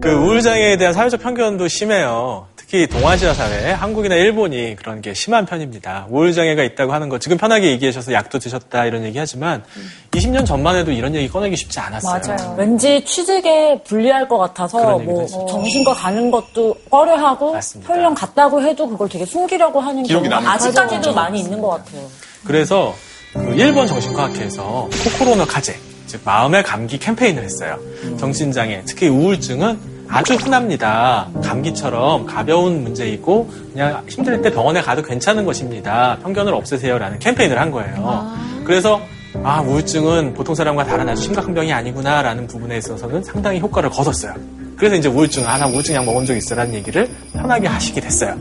[0.00, 2.46] 그 우울장애에 대한 사회적 편견도 심해요.
[2.70, 6.06] 특히 동아시아 사회, 한국이나 일본이 그런 게 심한 편입니다.
[6.10, 9.64] 우울장애가 있다고 하는 거 지금 편하게 얘기하셔서 약도 드셨다 이런 얘기 하지만
[10.10, 12.20] 20년 전만 해도 이런 얘기 꺼내기 쉽지 않았어요.
[12.26, 12.56] 맞아요.
[12.58, 15.46] 왠지 취직에 불리할 것 같아서 뭐 했어요.
[15.48, 17.90] 정신과 가는 것도 꺼려하고 맞습니다.
[17.90, 21.14] 혈령 갔다고 해도 그걸 되게 숨기려고 하는 경우가 아직까지도.
[21.14, 22.06] 많이 있는 것 같아요.
[22.44, 22.94] 그래서
[23.32, 25.74] 그 일본 정신과학회에서 코코로노 카제,
[26.06, 27.78] 즉 마음의 감기 캠페인을 했어요.
[28.18, 31.28] 정신장애, 특히 우울증은 아주 흔합니다.
[31.42, 36.18] 감기처럼 가벼운 문제이고 그냥 힘들 때 병원에 가도 괜찮은 것입니다.
[36.22, 38.32] 편견을 없애세요라는 캠페인을 한 거예요.
[38.64, 39.00] 그래서
[39.44, 44.32] 아 우울증은 보통 사람과 다른 아주 심각한 병이 아니구나라는 부분에 있어서는 상당히 효과를 거뒀어요.
[44.78, 48.36] 그래서 이제 우울증 하나 우울증 약 먹은 적 있어라는 얘기를 편하게 하시게 됐어요.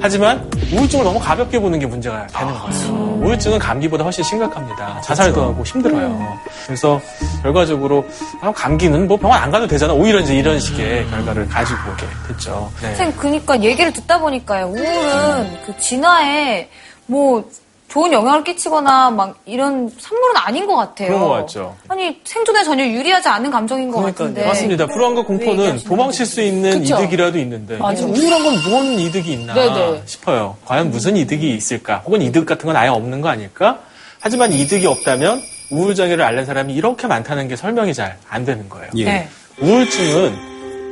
[0.00, 3.20] 하지만 우울증을 너무 가볍게 보는 게 문제가 되는 거예요.
[3.22, 5.00] 우울증은 감기보다 훨씬 심각합니다.
[5.02, 6.38] 자살도 하고 힘들어요.
[6.66, 7.00] 그래서
[7.42, 8.06] 결과적으로
[8.40, 9.92] 아, 감기는 뭐 병원 안 가도 되잖아.
[9.92, 12.70] 오히려 이제 이런 식의 결과를 가지고 오게 됐죠.
[12.80, 12.88] 네.
[12.88, 14.66] 선생님, 그니까 얘기를 듣다 보니까요.
[14.68, 16.68] 우울은 그 진화에
[17.06, 17.48] 뭐
[17.90, 21.08] 좋은 영향을 끼치거나 막 이런 산물은 아닌 것 같아요.
[21.08, 21.76] 그런 것 같죠.
[21.88, 24.28] 아니, 생존에 전혀 유리하지 않은 감정인 것 그러니까요.
[24.28, 24.46] 같은데.
[24.46, 24.86] 맞습니다.
[24.86, 26.94] 불안과 공포는 얘기하시는 도망칠 수 있는 그쵸?
[27.02, 28.04] 이득이라도 있는데 맞아.
[28.06, 30.02] 우울한 건 뭔 이득이 있나 네네.
[30.06, 30.56] 싶어요.
[30.66, 31.96] 과연 무슨 이득이 있을까?
[32.06, 33.80] 혹은 이득 같은 건 아예 없는 거 아닐까?
[34.20, 35.40] 하지만 이득이 없다면
[35.72, 38.88] 우울 장애를 앓는 사람이 이렇게 많다는 게 설명이 잘 안 되는 거예요.
[38.98, 39.04] 예.
[39.04, 39.28] 네.
[39.60, 40.49] 우울증은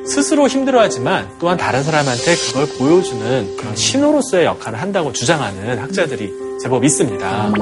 [0.09, 7.53] 스스로 힘들어하지만 또한 다른 사람한테 그걸 보여주는 그런 신호로서의 역할을 한다고 주장하는 학자들이 제법 있습니다.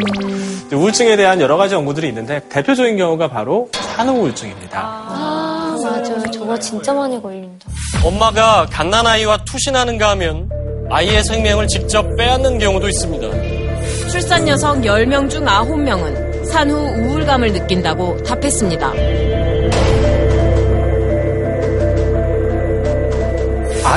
[0.73, 4.81] 우울증에 대한 여러 가지 연구들이 있는데 대표적인 경우가 바로 산후 우울증입니다.
[4.81, 6.23] 아, 맞아요.
[6.31, 7.69] 저거 진짜 많이 걸린다.
[8.05, 10.49] 엄마가 갓난아이와 투신하는가 하면
[10.91, 13.29] 아이의 생명을 직접 빼앗는 경우도 있습니다.
[14.09, 18.93] 출산 여성 10명 중 9명은 산후 우울감을 느낀다고 답했습니다.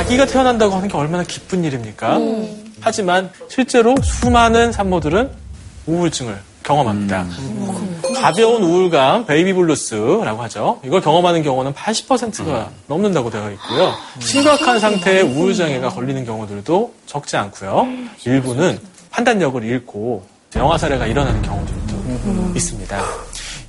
[0.00, 2.18] 아기가 태어난다고 하는 게 얼마나 기쁜 일입니까?
[2.80, 5.30] 하지만 실제로 수많은 산모들은
[5.86, 7.26] 우울증을 경험합니다.
[8.16, 10.80] 가벼운 우울감, baby blues라고 하죠.
[10.84, 13.92] 이걸 경험하는 경우는 80%가 넘는다고 되어 있고요.
[14.20, 17.86] 심각한 상태의 우울장애가 걸리는 경우들도 적지 않고요.
[18.24, 18.78] 일부는
[19.10, 20.24] 판단력을 잃고
[20.56, 23.02] 영아 사례가 일어나는 경우들도 있습니다.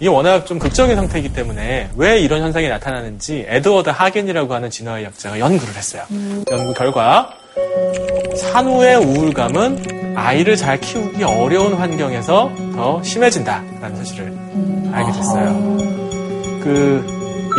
[0.02, 5.76] 이게 워낙 좀 극적인 상태이기 때문에 왜 이런 현상이 나타나는지 에드워드 하겐이라고 하는 진화의학자가 연구를
[5.76, 6.02] 했어요.
[6.50, 7.30] 연구 결과
[8.36, 14.36] 산후의 우울감은 아이를 잘 키우기 어려운 환경에서 더 심해진다라는 사실을
[14.92, 15.54] 알게 됐어요.
[16.64, 17.06] 그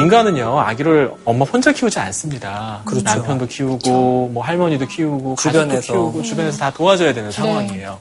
[0.00, 2.80] 인간은요 아기를 엄마 혼자 키우지 않습니다.
[2.84, 3.04] 그렇죠.
[3.04, 5.92] 남편도 키우고 뭐 할머니도 키우고 주변에서.
[5.92, 8.00] 키우고 주변에서 다 도와줘야 되는 상황이에요.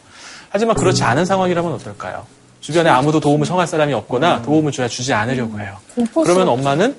[0.49, 2.25] 하지만 그렇지 않은 상황이라면 어떨까요?
[2.61, 5.77] 주변에 아무도 도움을 청할 사람이 없거나 도움을 줘야 주지 않으려고 해요.
[6.23, 6.95] 그러면 엄마는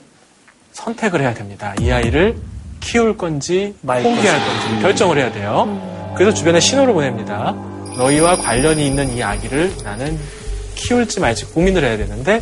[0.72, 1.74] 선택을 해야 됩니다.
[1.80, 2.36] 이 아이를
[2.80, 6.12] 키울 건지 말 포기할 건지 결정을 해야 돼요.
[6.16, 7.54] 그래서 주변에 신호를 보냅니다.
[7.96, 10.18] 너희와 관련이 있는 이 아기를 나는
[10.74, 12.40] 키울지 말지 고민을 해야 되는데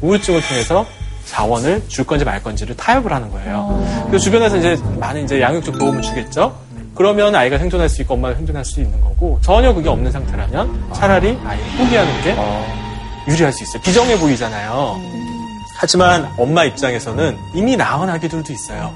[0.00, 0.86] 우울증을 통해서
[1.26, 3.84] 자원을 줄 건지 말 건지를 타협을 하는 거예요.
[4.06, 6.56] 그래서 주변에서 이제 많은 이제 양육적 도움을 주겠죠.
[7.00, 11.38] 그러면 아이가 생존할 수 있고 엄마가 생존할 수 있는 거고 전혀 그게 없는 상태라면 차라리
[11.46, 12.36] 아이를 포기하는 게
[13.26, 13.80] 유리할 수 있어요.
[13.80, 15.00] 비정해 보이잖아요.
[15.78, 18.92] 하지만 엄마 입장에서는 이미 낳은 아기들도 있어요.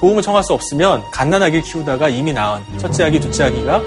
[0.00, 3.80] 도움을 청할 수 없으면 갓난아기를 키우다가 이미 낳은 첫째 아기, 둘째 아기가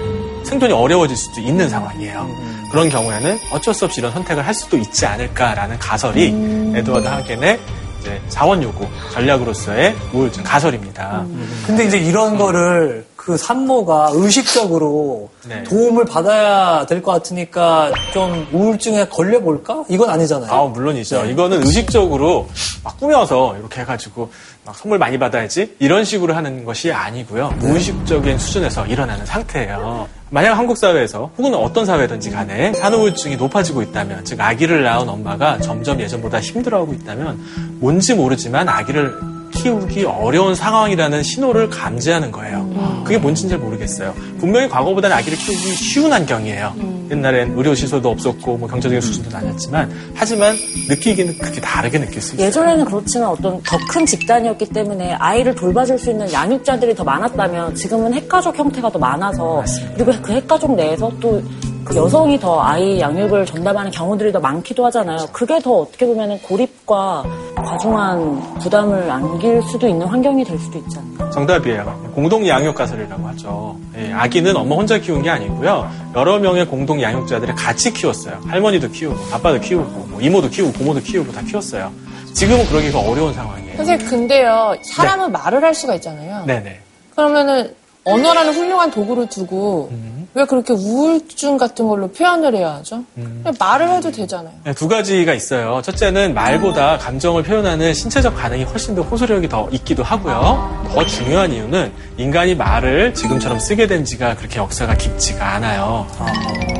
[0.44, 2.26] 생존이 어려워질 수도 있는 상황이에요.
[2.72, 7.60] 그런 경우에는 어쩔 수 없이 이런 선택을 할 수도 있지 않을까라는 가설이 에드워드 하겐의
[8.00, 11.26] 이제 자원 요구 전략으로서의 우울증 가설입니다.
[11.66, 15.62] 근데 이제 이런 거를 그 산모가 의식적으로 네.
[15.64, 19.84] 도움을 받아야 될 것 같으니까 좀 우울증에 걸려볼까?
[19.90, 20.50] 이건 아니잖아요.
[20.50, 21.26] 아, 물론이죠.
[21.26, 22.48] 이거는 의식적으로
[22.82, 24.30] 막 꾸며서 이렇게 해가지고
[24.64, 27.50] 막 선물 많이 받아야지 이런 식으로 하는 것이 아니고요.
[27.58, 30.08] 무의식적인 수준에서 일어나는 상태예요.
[30.30, 36.00] 만약 한국 사회에서 혹은 어떤 사회든지 간에 산후우울증이 높아지고 있다면, 즉 아기를 낳은 엄마가 점점
[36.00, 39.14] 예전보다 힘들어하고 있다면 뭔지 모르지만 아기를
[39.62, 43.02] 키우기 어려운 상황이라는 신호를 감지하는 거예요.
[43.04, 44.14] 그게 뭔지는 잘 모르겠어요.
[44.38, 46.98] 분명히 과거보다는 아기를 키우기 쉬운 환경이에요.
[47.10, 50.54] 옛날엔 의료시설도 없었고 뭐 경제적인 수준도 낮았지만 하지만
[50.88, 52.46] 느끼기는 그렇게 다르게 느낄 수 있어요.
[52.46, 58.12] 예전에는 그렇지만 어떤 더 큰 집단이었기 때문에 아이를 돌봐줄 수 있는 양육자들이 더 많았다면 지금은
[58.12, 59.64] 핵가족 형태가 더 많아서
[59.96, 61.48] 그리고 그 핵가족 내에서 또그
[61.94, 65.18] 여성이 더 아이 양육을 전담하는 경우들이 더 많기도 하잖아요.
[65.32, 67.24] 그게 더 어떻게 보면 고립과
[67.56, 71.30] 과중한 부담을 안길 수도 있는 환경이 될 수도 있지 않나.
[71.30, 72.10] 정답이에요.
[72.14, 73.76] 공동 양육 가설이라고 하죠.
[73.96, 75.90] 예, 아기는 엄마 혼자 키운 게 아니고요.
[76.14, 78.38] 여러 명의 공동 양육자들이 같이 키웠어요.
[78.46, 81.90] 할머니도 키우고, 아빠도 키우고, 뭐 이모도 키우고, 고모도 키우고 다 키웠어요.
[82.32, 83.76] 지금은 그러기가 어려운 상황이에요.
[83.76, 86.44] 선생님, 근데요, 사람은 말을 할 수가 있잖아요.
[86.46, 86.80] 네네.
[87.14, 89.90] 그러면은, 언어라는 훌륭한 도구를 두고,
[90.38, 93.02] 왜 그렇게 우울증 같은 걸로 표현을 해야 하죠?
[93.16, 94.52] 그냥 말을 해도 되잖아요.
[94.62, 95.82] 네, 두 가지가 있어요.
[95.82, 100.86] 첫째는 말보다 감정을 표현하는 신체적 반응이 훨씬 더 호소력이 더 있기도 하고요.
[100.94, 106.06] 더 중요한 이유는 인간이 말을 지금처럼 쓰게 된 지가 그렇게 역사가 깊지가 않아요.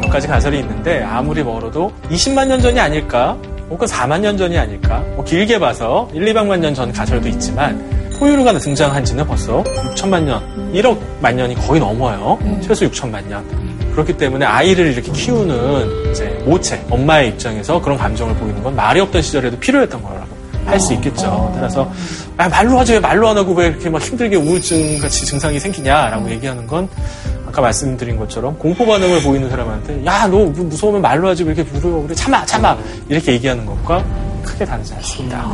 [0.02, 3.36] 몇 가지 가설이 있는데 아무리 멀어도 20만 년 전이 아닐까?
[3.70, 5.00] 혹은 4만 년 전이 아닐까?
[5.16, 10.42] 뭐 길게 봐서 1, 200만 년 전 가설도 있지만 포유류가 등장한 지는 벌써 6천만 년,
[10.72, 12.38] 1억만 년이 거의 넘어요.
[12.62, 13.44] 최소 6천만 년.
[13.92, 19.22] 그렇기 때문에 아이를 이렇게 키우는 이제 모체, 엄마의 입장에서 그런 감정을 보이는 건 말이 없던
[19.22, 20.26] 시절에도 필요했던 거라고
[20.66, 21.50] 할 수 있겠죠.
[21.54, 21.90] 따라서
[22.36, 26.30] 아, 말로 하지 왜 말로 안 하고 왜 이렇게 막 힘들게 우울증 같이 증상이 생기냐라고
[26.30, 26.86] 얘기하는 건
[27.46, 32.02] 아까 말씀드린 것처럼 공포 반응을 보이는 사람한테 야 너 무서우면 말로 하지 왜 이렇게 부르고
[32.02, 32.76] 그래 참아 참아
[33.08, 34.04] 이렇게 얘기하는 것과
[34.44, 35.50] 크게 다르지 않습니다.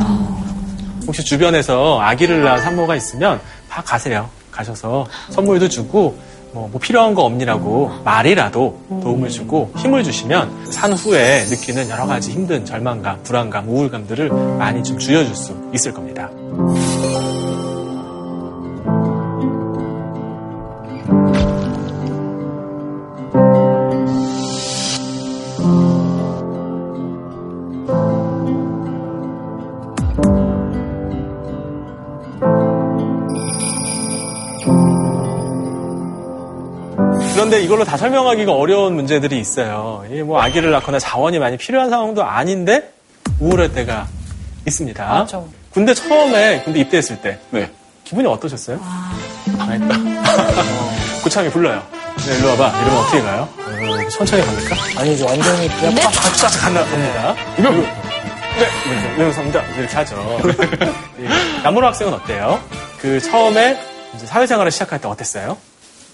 [1.07, 4.29] 혹시 주변에서 아기를 낳은 산모가 있으면 다 가세요.
[4.55, 6.17] 가셔서 선물도 주고
[6.53, 12.31] 뭐, 뭐 필요한 거 없니라고 말이라도 도움을 주고 힘을 주시면 산 후에 느끼는 여러 가지
[12.31, 16.29] 힘든 절망감, 불안감, 우울감들을 많이 좀 줄여줄 수 있을 겁니다.
[37.75, 40.05] 이걸로 다 설명하기가 어려운 문제들이 있어요.
[40.09, 42.93] 이뭐 아기를 낳거나 자원이 많이 필요한 상황도 아닌데
[43.41, 44.07] 우울할 때가
[44.65, 45.05] 있습니다.
[45.05, 45.49] 맞죠.
[45.71, 47.69] 군대 처음에 군대 입대했을 때 네.
[48.05, 48.79] 기분이 어떠셨어요?
[49.57, 49.87] 망했다.
[51.21, 51.83] 고참이 불러요.
[52.25, 52.69] 네, 일로 와봐.
[52.81, 53.49] 이러면 어떻게 가요?
[53.57, 54.75] 어, 천천히 갑니까?
[55.01, 55.25] 아니죠.
[55.25, 57.35] 완전히 그냥 팍, 팍, 팍 간다, 겁니다.
[57.59, 57.85] 이거, 네,
[59.17, 59.61] 네, 감사합니다.
[59.77, 60.39] 이렇게 하죠.
[61.19, 61.27] 예.
[61.61, 62.61] 남문호 학생은 어때요?
[63.01, 63.77] 그 처음에
[64.15, 65.57] 이제 사회생활을 시작할 때 어땠어요?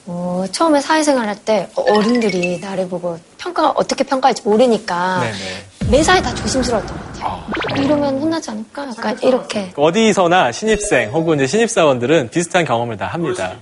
[0.05, 5.91] 어, 처음에 사회생활 할 때 어른들이 나를 보고 평가 어떻게 평가할지 모르니까 네네.
[5.91, 7.43] 매사에 다 조심스러웠던 것 같아요.
[7.83, 8.87] 이러면 혼나지 않을까?
[8.89, 9.71] 약간 이렇게.
[9.75, 13.53] 어디서나 신입생 혹은 이제 신입사원들은 비슷한 경험을 다 합니다.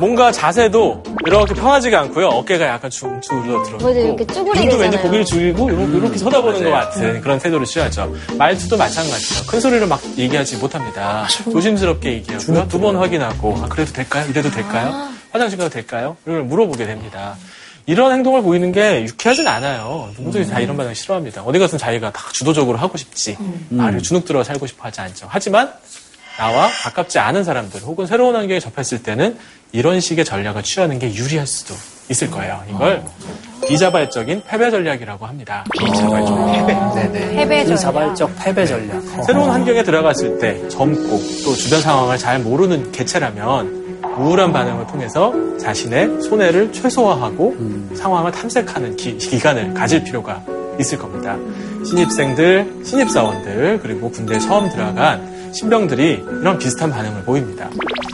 [0.00, 2.26] 뭔가 자세도 이렇게 편하지가 않고요.
[2.28, 3.98] 어깨가 약간 중추로 들어 맞아요.
[4.06, 4.98] 이렇게 쭈그리게 눈도 왠지.
[4.98, 8.12] 고개를 죽이고 이렇게, 이렇게 쳐다보는 것 같은 그런 태도를 취하죠.
[8.36, 9.44] 말투도 마찬가지예요.
[9.46, 11.26] 큰 소리를 막 얘기하지 못합니다.
[11.50, 12.68] 조심스럽게 얘기하고요.
[12.68, 14.26] 두 번 확인하고 아, 그래도 될까요?
[14.28, 15.08] 이래도 될까요?
[15.30, 16.16] 화장실 가도 될까요?
[16.26, 17.36] 이걸 물어보게 됩니다.
[17.86, 20.10] 이런 행동을 보이는 게 유쾌하진 않아요.
[20.18, 21.42] 누구든지 다 이런 반응 싫어합니다.
[21.42, 23.36] 어디 가서 자기가 다 주도적으로 하고 싶지.
[23.70, 25.26] 말을 주눅 들어 살고 싶어 하지 않죠.
[25.30, 25.72] 하지만
[26.36, 29.38] 나와 가깝지 않은 사람들 혹은 새로운 환경에 접했을 때는
[29.72, 31.74] 이런 식의 전략을 취하는 게 유리할 수도
[32.10, 32.62] 있을 거예요.
[32.70, 33.02] 이걸
[33.66, 35.64] 비자발적인 패배 전략이라고 합니다.
[35.72, 36.74] 비자발적 패배.
[36.74, 37.36] 네네.
[37.36, 37.76] 패배 전략.
[37.80, 39.02] 자발적 패배 전략.
[39.24, 41.08] 새로운 환경에 들어갔을 때 젊고
[41.44, 43.87] 또 주변 상황을 잘 모르는 개체라면
[44.18, 47.56] 우울한 반응을 통해서 자신의 손해를 최소화하고
[47.94, 50.42] 상황을 탐색하는 기, 기간을 가질 필요가
[50.80, 51.36] 있을 겁니다.
[51.84, 57.68] 신입생들, 신입사원들, 그리고 군대에 처음 들어간 신병들이 이런 비슷한 반응을 보입니다.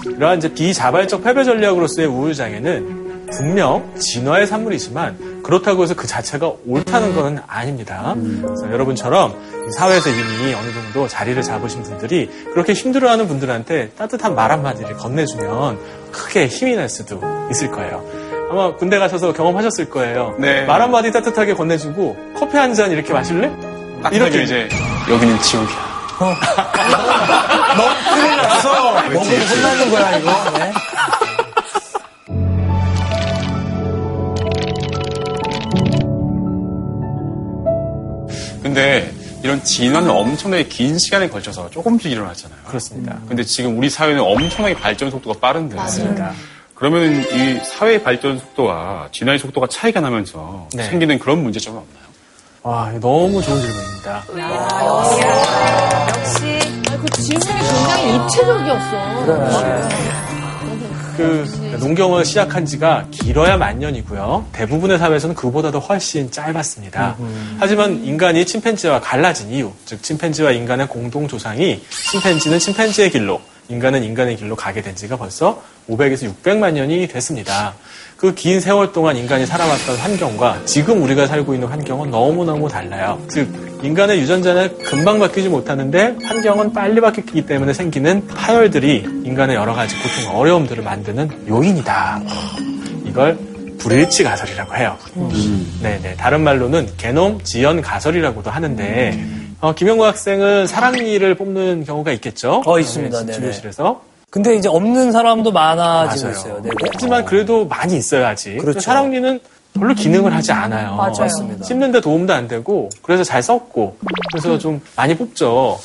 [0.07, 7.39] 이러한 이제 비자발적 패배 전략으로서의 우울장애는 분명 진화의 산물이지만 그렇다고 해서 그 자체가 옳다는 것은
[7.47, 8.15] 아닙니다.
[8.43, 9.35] 그래서 여러분처럼
[9.73, 15.79] 사회에서 이미 어느 정도 자리를 잡으신 분들이 그렇게 힘들어하는 분들한테 따뜻한 말 한마디를 건네주면
[16.13, 18.05] 크게 힘이 날 수도 있을 거예요.
[18.51, 20.35] 아마 군대 가셔서 경험하셨을 거예요.
[20.39, 20.65] 네.
[20.67, 23.51] 말 한마디 따뜻하게 건네주고 커피 한 잔 이렇게 마실래?
[24.03, 24.69] 딱 이렇게 이제
[25.09, 25.95] 여기는 지옥이야.
[26.19, 28.93] 너무 큰일 났어.
[29.11, 30.31] 먹으면 혼나는 거야, 이거.
[30.59, 30.73] 네.
[38.75, 39.15] 근데
[39.45, 42.59] 이런 진화는 엄청나게 긴 시간에 걸쳐서 조금씩 일어났잖아요.
[42.67, 43.17] 그렇습니다.
[43.29, 45.77] 근데 지금 우리 사회는 엄청나게 발전 속도가 빠른데.
[45.77, 46.33] 맞습니다.
[46.75, 50.83] 그러면 이 사회 발전 속도와 진화의 속도가 차이가 나면서 네.
[50.89, 52.05] 생기는 그런 문제점은 없나요?
[52.63, 54.25] 와, 너무 좋은 질문입니다.
[56.17, 56.43] 역시
[57.01, 59.25] 그 질문이 굉장히 입체적이었어.
[59.25, 60.34] 그
[61.81, 64.47] 농경을 시작한 지가 길어야 만 년이고요.
[64.53, 67.17] 대부분의 사회에서는 그보다도 훨씬 짧았습니다.
[67.59, 74.37] 하지만 인간이 침팬지와 갈라진 이유, 즉 침팬지와 인간의 공동 조상이 침팬지는 침팬지의 길로, 인간은 인간의
[74.37, 77.75] 길로 가게 된 지가 벌써 500에서 600만 년이 됐습니다.
[78.17, 83.21] 그 긴 세월 동안 인간이 살아왔던 환경과 지금 우리가 살고 있는 환경은 너무너무 달라요.
[83.29, 89.95] 즉, 인간의 유전자는 금방 바뀌지 못하는데 환경은 빨리 바뀌기 때문에 생기는 파열들이 인간의 여러 가지
[89.97, 92.23] 고통, 어려움들을 만드는 요인이다.
[93.07, 93.39] 이걸
[93.79, 94.97] 불일치 가설이라고 해요.
[95.83, 96.15] 네네.
[96.17, 99.23] 다른 말로는 게놈 지연 가설이라고도 하는데,
[99.61, 102.63] 어, 김영구 학생은 사랑니를 뽑는 경우가 있겠죠?
[102.65, 103.19] 어, 있습니다.
[103.21, 103.39] 네, 네네.
[103.39, 104.01] 진료실에서.
[104.31, 106.39] 근데 이제 없는 사람도 많아지고 맞아요.
[106.39, 106.61] 있어요.
[106.63, 106.71] 네.
[106.93, 108.57] 하지만 그래도 많이 있어요, 아직.
[108.57, 108.81] 그렇죠.
[108.81, 109.39] 사랑니는
[109.75, 110.95] 별로 기능을 하지 않아요.
[110.95, 111.15] 맞아요.
[111.19, 111.65] 맞습니다.
[111.65, 113.97] 씹는데 도움도 안 되고, 그래서 잘 썩고,
[114.31, 115.79] 그래서 좀 많이 뽑죠.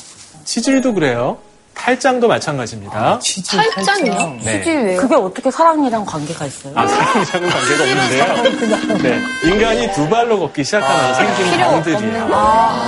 [0.46, 1.38] 치질도 그래요.
[1.80, 3.20] 탈장도 마찬가지입니다.
[3.20, 4.38] 치질 탈장이요?
[4.44, 4.58] 네.
[4.58, 5.00] 수질 왜요?
[5.00, 6.74] 그게 어떻게 사랑니랑 관계가 있어요?
[6.76, 8.98] 아, 사랑이랑은 관계가 없는데요.
[8.98, 9.22] 네.
[9.50, 12.26] 인간이 두 발로 걷기 시작하면서 생긴 병들이에요.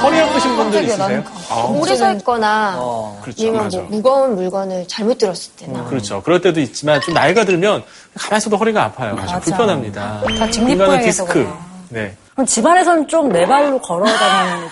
[0.04, 1.24] 허리 아프신 분들 있으세요?
[1.50, 3.18] 아, 오래 서 있거나 어.
[3.24, 3.44] 그렇죠.
[3.44, 3.78] 아니면 맞아.
[3.78, 6.22] 뭐 무거운 물건을 잘못 들었을 때나 그렇죠.
[6.22, 7.84] 그럴 때도 있지만 좀 나이가 들면
[8.18, 9.16] 가만히 있어도 허리가 아파요.
[9.42, 10.22] 불편합니다.
[10.38, 11.48] 다 직립보행해서 디스크.
[11.90, 12.14] 네.
[12.34, 14.70] 그럼 집안에서는 좀네 발로 걸어 다니는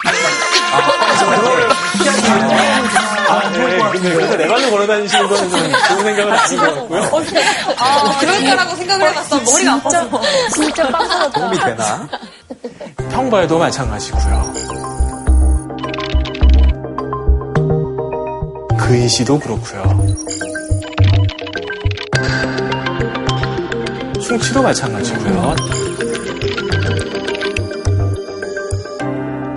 [0.72, 3.19] 아,
[3.54, 3.78] 네.
[3.92, 7.02] 근데 그래서 내 발로 걸어 다니시는 거는 좀 좋은 생각은 아닌 것 같고요.
[7.78, 9.40] 아, 그럴 거라고 생각을 해봤어.
[9.42, 10.22] 머리가 아파서.
[10.54, 12.08] 진짜 빵 도움이 되나?
[13.12, 14.54] 평발도 마찬가지고요.
[18.78, 20.08] 근시도 그렇고요.
[24.22, 25.56] 충치도 마찬가지고요.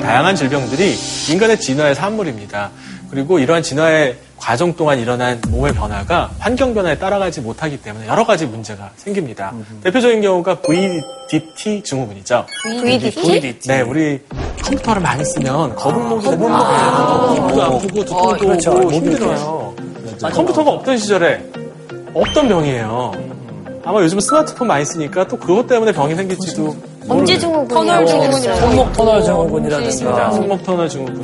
[0.00, 0.94] 다양한 질병들이
[1.30, 2.70] 인간의 진화의 산물입니다.
[3.12, 8.46] 그리고 이러한 진화의 과정 동안 일어난 몸의 변화가 환경 변화에 따라가지 못하기 때문에 여러 가지
[8.46, 9.52] 문제가 생깁니다.
[9.84, 12.46] 대표적인 경우가 VDT 증후군이죠.
[12.62, 13.68] VDT?
[13.68, 14.18] 네, 우리
[14.62, 18.70] 컴퓨터를 많이 쓰면 거북목이 거북목 귀도 아프고 두통도 그렇죠.
[18.70, 19.74] 오고 목이 힘들어요.
[20.22, 21.44] 컴퓨터가 없던 시절에
[22.14, 23.12] 없던 병이에요.
[23.84, 26.74] 아마 요즘 스마트폰 많이 쓰니까 또 그것 때문에 병이 생길지도
[27.08, 28.60] 엄지 증후군이 터널 증후군이라고.
[28.60, 29.76] 손목 터널 증후군이라든가.
[29.76, 30.30] 모르겠습니다.
[30.32, 31.22] 손목 터널 증후군.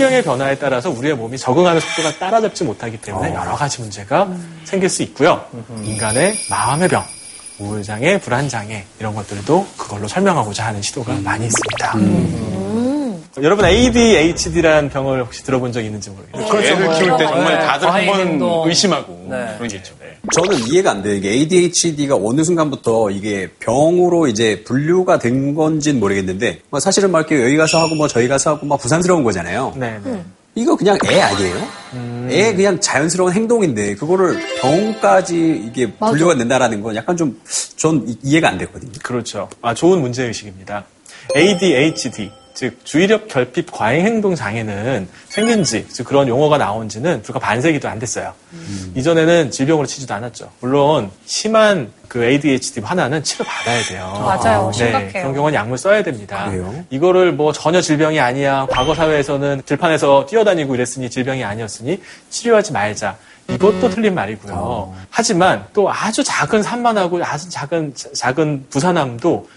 [0.00, 4.26] 환경의 변화에 따라서 우리의 몸이 적응하는 속도가 따라잡지 못하기 때문에 여러 가지 문제가
[4.64, 5.44] 생길 수 있고요.
[5.84, 7.04] 인간의 마음의 병,
[7.58, 12.69] 우울장애, 불안장애 이런 것들도 그걸로 설명하고자 하는 시도가 많이 있습니다.
[13.42, 16.60] 여러분 ADHD라는 병을 혹시 들어본 적 있는지 모르겠어요.
[16.62, 17.66] 애를 키울 때 정말 네.
[17.66, 18.68] 다들 한번.
[18.68, 19.54] 의심하고 네.
[19.56, 19.94] 그런 게 있죠.
[20.00, 20.16] 네.
[20.34, 21.14] 저는 이해가 안 돼요.
[21.14, 27.42] 이게 ADHD가 어느 순간부터 이게 병으로 이제 분류가 된 건지는 모르겠는데 뭐 사실은 막 이렇게
[27.42, 29.74] 여기 가서 하고 뭐 저희 가서 하고 막 부산스러운 거잖아요.
[29.76, 30.22] 네, 네.
[30.54, 31.68] 이거 그냥 애 아니에요?
[32.30, 37.40] 애 그냥 자연스러운 행동인데 그거를 병까지 이게 분류가 된다라는 건 약간 좀
[37.80, 38.92] 전 이해가 안 되거든요.
[39.02, 39.48] 그렇죠.
[39.62, 40.84] 아, 좋은 문제 의식입니다.
[41.34, 47.38] ADHD, 즉, 주의력 결핍 과잉 행동 장애는 생긴 지, 즉, 그런 용어가 나온 지는 불과
[47.38, 48.32] 반세기도 안 됐어요.
[48.94, 50.50] 이전에는 질병으로 치지도 않았죠.
[50.60, 54.12] 물론, 심한 그 ADHD 하나는 치료 받아야 돼요.
[54.24, 54.70] 맞아요.
[54.72, 55.12] 네, 심각해요.
[55.12, 56.50] 그런 경우는 약물 써야 됩니다.
[56.50, 56.84] 그래요?
[56.90, 58.66] 이거를 뭐 전혀 질병이 아니야.
[58.70, 63.16] 과거 사회에서는 들판에서 뛰어다니고 이랬으니 질병이 아니었으니 치료하지 말자.
[63.48, 64.94] 이것도 틀린 말이고요.
[65.10, 69.48] 하지만 또 아주 작은 산만하고 아주 작은 자- 작은 부산함도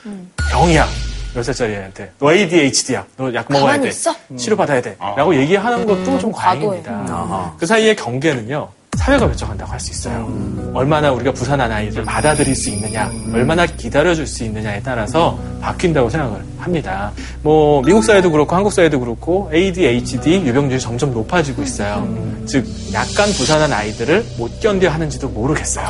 [0.52, 0.88] 병이야.
[1.34, 3.06] 몇 살짜리 애한테 너 ADHD야.
[3.18, 3.90] 너 약 먹어야 돼.
[3.90, 4.14] 있어?
[4.38, 4.96] 치료받아야 돼.
[5.18, 6.92] 라고 얘기하는 것도 좀 과잉입니다.
[7.10, 7.54] 아하.
[7.58, 8.70] 그 사이의 경계는요.
[8.98, 10.32] 사회가 결정한다고 할 수 있어요.
[10.76, 17.12] 얼마나 우리가 부산한 아이를 받아들일 수 있느냐, 얼마나 기다려줄 수 있느냐에 따라서 바뀐다고 생각을 합니다.
[17.42, 22.08] 뭐 미국 사회도 그렇고 한국 사회도 그렇고 ADHD 유병률이 점점 높아지고 있어요.
[22.46, 25.88] 즉 약간 부산한 아이들을 못 견뎌 하는지도 모르겠어요.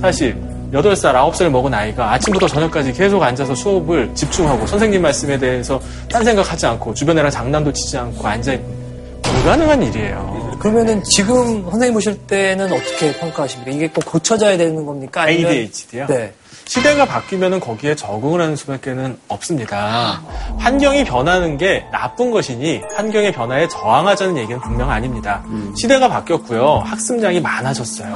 [0.00, 0.40] 사실
[0.72, 6.66] 8살, 9살 먹은 아이가 아침부터 저녁까지 계속 앉아서 수업을 집중하고 선생님 말씀에 대해서 딴 생각하지
[6.66, 8.88] 않고 주변애랑 장난도 치지 않고 앉아있는
[9.22, 10.56] 불가능한 일이에요.
[10.58, 13.70] 그러면은 지금 선생님 보실 때는 어떻게 평가하십니까?
[13.70, 15.22] 이게 꼭 고쳐져야 되는 겁니까?
[15.22, 16.06] 아니면 ADHD요?
[16.06, 16.32] 네.
[16.64, 20.20] 시대가 바뀌면 거기에 적응을 하는 수밖에는 없습니다.
[20.58, 25.42] 환경이 변하는 게 나쁜 것이니 환경의 변화에 저항하자는 얘기는 분명 아닙니다.
[25.78, 26.82] 시대가 바뀌었고요.
[26.84, 28.14] 학습량이 많아졌어요.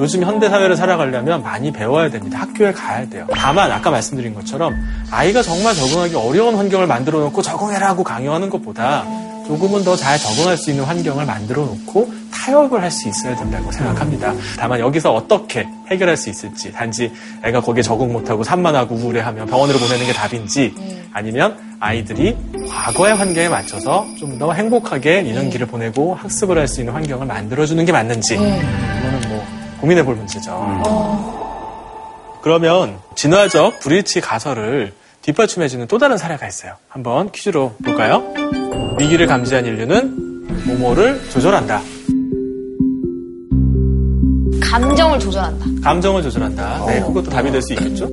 [0.00, 2.40] 요즘 현대 사회를 살아가려면 많이 배워야 됩니다.
[2.40, 3.26] 학교에 가야 돼요.
[3.34, 4.74] 다만 아까 말씀드린 것처럼
[5.10, 9.04] 아이가 정말 적응하기 어려운 환경을 만들어 놓고 적응해라 하고 강요하는 것보다
[9.46, 14.32] 조금은 더 잘 적응할 수 있는 환경을 만들어 놓고 타협을 할 수 있어야 된다고 생각합니다.
[14.58, 17.12] 다만 여기서 어떻게 해결할 수 있을지 단지
[17.44, 20.72] 애가 거기에 적응 못하고 산만하고 우울해하면 병원으로 보내는 게 답인지
[21.12, 22.36] 아니면 아이들이
[22.70, 27.92] 과거의 환경에 맞춰서 좀 더 행복하게 유년기를 보내고 학습을 할 수 있는 환경을 만들어주는 게
[27.92, 29.44] 맞는지 이거는 뭐
[29.80, 30.50] 고민해 볼 문제죠.
[32.42, 36.74] 그러면 진화적 브리치 가설을 뒷받침해주는 또 다른 사례가 있어요.
[36.88, 38.22] 한번 퀴즈로 볼까요?
[38.98, 41.80] 위기를 감지한 인류는 모모를 조절한다.
[44.62, 45.66] 감정을 조절한다.
[45.82, 46.86] 감정을 조절한다.
[46.86, 48.08] 네, 그것도 답이 될 수 있겠죠?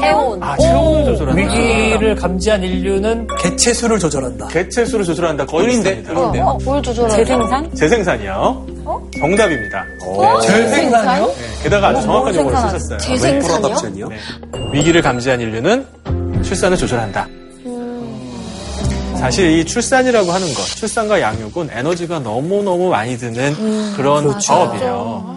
[0.00, 0.42] 체온.
[0.42, 1.40] 아, 체온을 조절한다.
[1.40, 4.48] 위기를 감지한 인류는 개체수를 조절한다.
[4.48, 5.46] 개체수를 조절한다.
[5.46, 6.12] 거의 비슷합니다.
[6.18, 7.16] 어, 뭘 조절한다?
[7.16, 7.74] 재생산?
[7.74, 8.66] 재생산이요.
[9.18, 9.84] 정답입니다.
[10.42, 11.26] 재생산이요?
[11.26, 12.98] 네, 게다가 아주 정확한 용어를 쓰셨어요.
[12.98, 14.08] 재생산이요?
[14.08, 14.16] 네.
[14.72, 15.86] 위기를 감지한 인류는
[16.42, 17.26] 출산을 조절한다.
[19.18, 25.36] 사실 이 출산이라고 하는 것, 출산과 양육은 에너지가 너무너무 많이 드는 그런 과업이에요.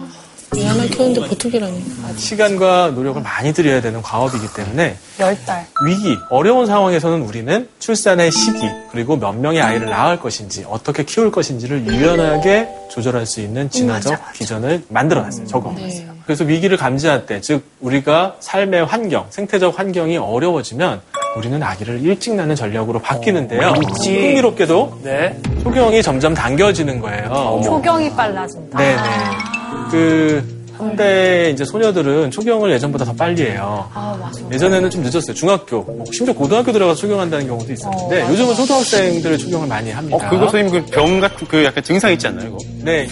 [0.70, 1.84] 애 하나 키우는데 보통이라니.
[2.16, 5.66] 시간과 노력을 많이 들여야 되는 과업이기 때문에 열 달.
[5.84, 11.86] 위기, 어려운 상황에서는 우리는 출산의 시기, 그리고 몇 명의 아이를 낳을 것인지, 어떻게 키울 것인지를
[11.86, 15.46] 유연하게 조절할 수 있는 진화적 기전을 만들어놨어요.
[15.46, 16.10] 적어놨어요.
[16.24, 21.00] 그래서 위기를 감지할 때, 즉, 우리가 삶의 환경, 생태적 환경이 어려워지면
[21.36, 23.74] 우리는 아기를 일찍 낳는 전략으로 바뀌는데요.
[24.04, 25.40] 흥미롭게도 네.
[25.62, 27.60] 소경이 점점 당겨지는 거예요.
[27.64, 28.78] 초경이 빨라진다.
[28.78, 29.02] 네네.
[29.90, 33.88] 그 현대 이제 소녀들은 초경을 예전보다 더 빨리 해요.
[33.94, 34.40] 아, 맞아.
[34.52, 35.34] 예전에는 좀 늦었어요.
[35.34, 40.16] 중학교, 뭐 심지어 고등학교 들어가서 초경한다는 경우도 있었는데 요즘은 초등학생들 초경을 많이 합니다.
[40.16, 42.58] 어, 그거 선생님 그 병 같은 그 약간 증상 있지 않나요, 이거?
[42.82, 43.06] 네.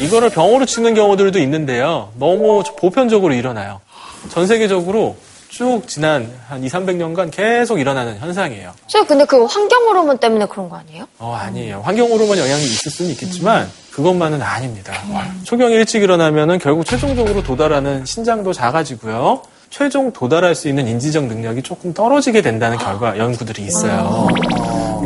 [0.00, 2.10] 이거를 병으로 치는 경우들도 있는데요.
[2.18, 3.80] 너무 보편적으로 일어나요.
[4.28, 5.16] 전 세계적으로
[5.56, 8.72] 쭉 지난 한 2, 300년간 계속 일어나는 현상이에요.
[8.88, 11.06] 저 근데 그 환경 호르몬 때문에 그런 거 아니에요?
[11.18, 11.80] 어, 아니에요.
[11.82, 14.92] 환경 호르몬 영향이 있을 수는 있겠지만 그것만은 아닙니다.
[15.44, 19.40] 초경이 일찍 일어나면은 결국 최종적으로 도달하는 신장도 작아지고요.
[19.70, 24.28] 최종 도달할 수 있는 인지적 능력이 조금 떨어지게 된다는 결과 연구들이 있어요.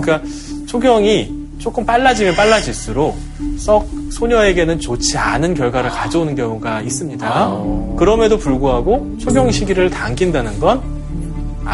[0.01, 0.21] 그러니까
[0.67, 3.17] 초경이 조금 빨라지면 빨라질수록
[3.59, 7.63] 썩 소녀에게는 좋지 않은 결과를 가져오는 경우가 있습니다.
[7.97, 11.00] 그럼에도 불구하고 초경 시기를 당긴다는 건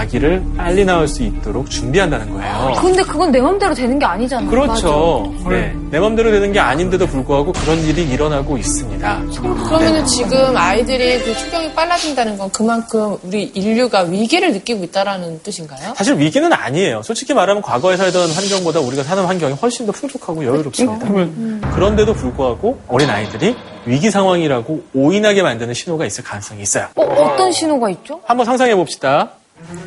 [0.00, 2.72] 아기를 빨리 낳을 수 있도록 준비한다는 거예요.
[2.80, 4.50] 근데 그건 내 맘대로 되는 게 아니잖아요.
[4.50, 5.32] 그렇죠.
[5.48, 5.74] 네.
[5.90, 9.22] 내 맘대로 되는 게 아닌데도 불구하고 그런 일이 일어나고 있습니다.
[9.66, 15.94] 그러면은 지금 아이들이 그 초경이 빨라진다는 건 그만큼 우리 인류가 위기를 느끼고 있다라는 뜻인가요?
[15.96, 17.02] 사실 위기는 아니에요.
[17.02, 21.06] 솔직히 말하면 과거에 살던 환경보다 우리가 사는 환경이 훨씬 더 풍족하고 여유롭습니다.
[21.74, 26.88] 그런데도 불구하고 어린 아이들이 위기 상황이라고 오인하게 만드는 신호가 있을 가능성이 있어요.
[26.96, 28.20] 어, 어떤 신호가 있죠?
[28.24, 29.30] 한번 상상해 봅시다.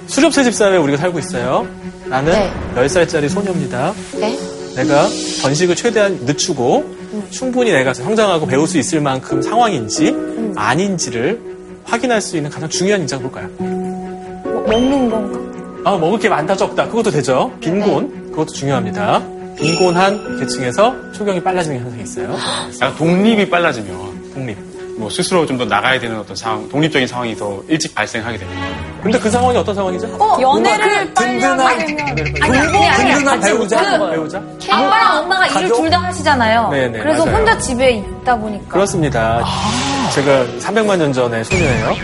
[0.08, 1.68] 수렵새 집사회에 우리가 살고 있어요.
[2.08, 2.52] 나는 네.
[2.76, 3.94] 10살짜리 소녀입니다.
[4.20, 4.38] 네.
[4.76, 5.08] 내가
[5.42, 6.96] 번식을 최대한 늦추고
[7.30, 10.16] 충분히 내가 성장하고 배울 수 있을 만큼 상황인지
[10.56, 11.40] 아닌지를
[11.84, 13.48] 확인할 수 있는 가장 중요한 인자가 뭘까요?
[13.58, 15.40] 뭐, 먹는 건가?
[15.90, 17.52] 아, 먹을 게 많다 적다 그것도 되죠.
[17.60, 19.22] 빈곤 그것도 중요합니다.
[19.58, 22.36] 빈곤한 계층에서 초경이 빨라지는 현상이 있어요.
[22.82, 24.69] 약간 독립이 빨라지면 독립.
[25.00, 28.62] 뭐 스스로 좀 더 나가야 되는 어떤 상황, 독립적인 상황이 더 일찍 발생하게 됩니다.
[29.02, 30.08] 근데 그 상황이 어떤 상황이죠?
[30.42, 31.84] 연애를 빨리 든든한 아니,
[32.42, 33.14] 아니, 아니.
[33.14, 34.10] 든든한 배우자.
[34.10, 34.38] 배우자?
[34.70, 35.82] 아빠랑 엄마가 일을 가족?
[35.82, 36.70] 둘다 하시잖아요.
[36.70, 37.38] 네네, 그래서 맞아요.
[37.38, 38.66] 혼자 집에 있다 보니까.
[38.70, 39.44] 그렇습니다.
[40.14, 41.96] 제가 300만 년 전에 소녀예요.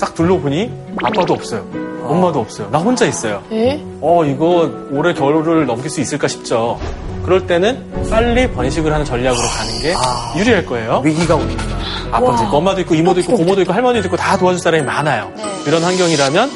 [0.00, 0.70] 딱 둘러보니
[1.02, 1.66] 아빠도 없어요.
[2.02, 2.68] 엄마도 없어요.
[2.70, 3.42] 나 혼자 있어요.
[3.52, 3.82] 예?
[4.00, 6.78] 어, 이거 올해 겨울을 넘길 수 있을까 싶죠.
[7.24, 9.94] 그럴 때는 빨리 번식을 하는 전략으로 가는 게
[10.38, 11.02] 유리할 거예요.
[11.04, 11.78] 위기가 오는구나.
[12.10, 15.32] 아빠도 있고 엄마도 있고 이모도 있고 고모도 있고 할머니도 있고 다 도와줄 사람이 많아요.
[15.66, 16.50] 이런 환경이라면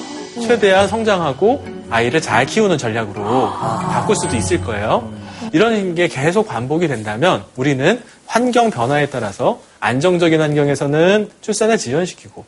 [0.46, 5.12] 최대한 성장하고 아이를 잘 키우는 전략으로 바꿀 수도 있을 거예요.
[5.52, 12.44] 이런 게 계속 반복이 된다면 우리는 환경 변화에 따라서 안정적인 환경에서는 출산을 지연시키고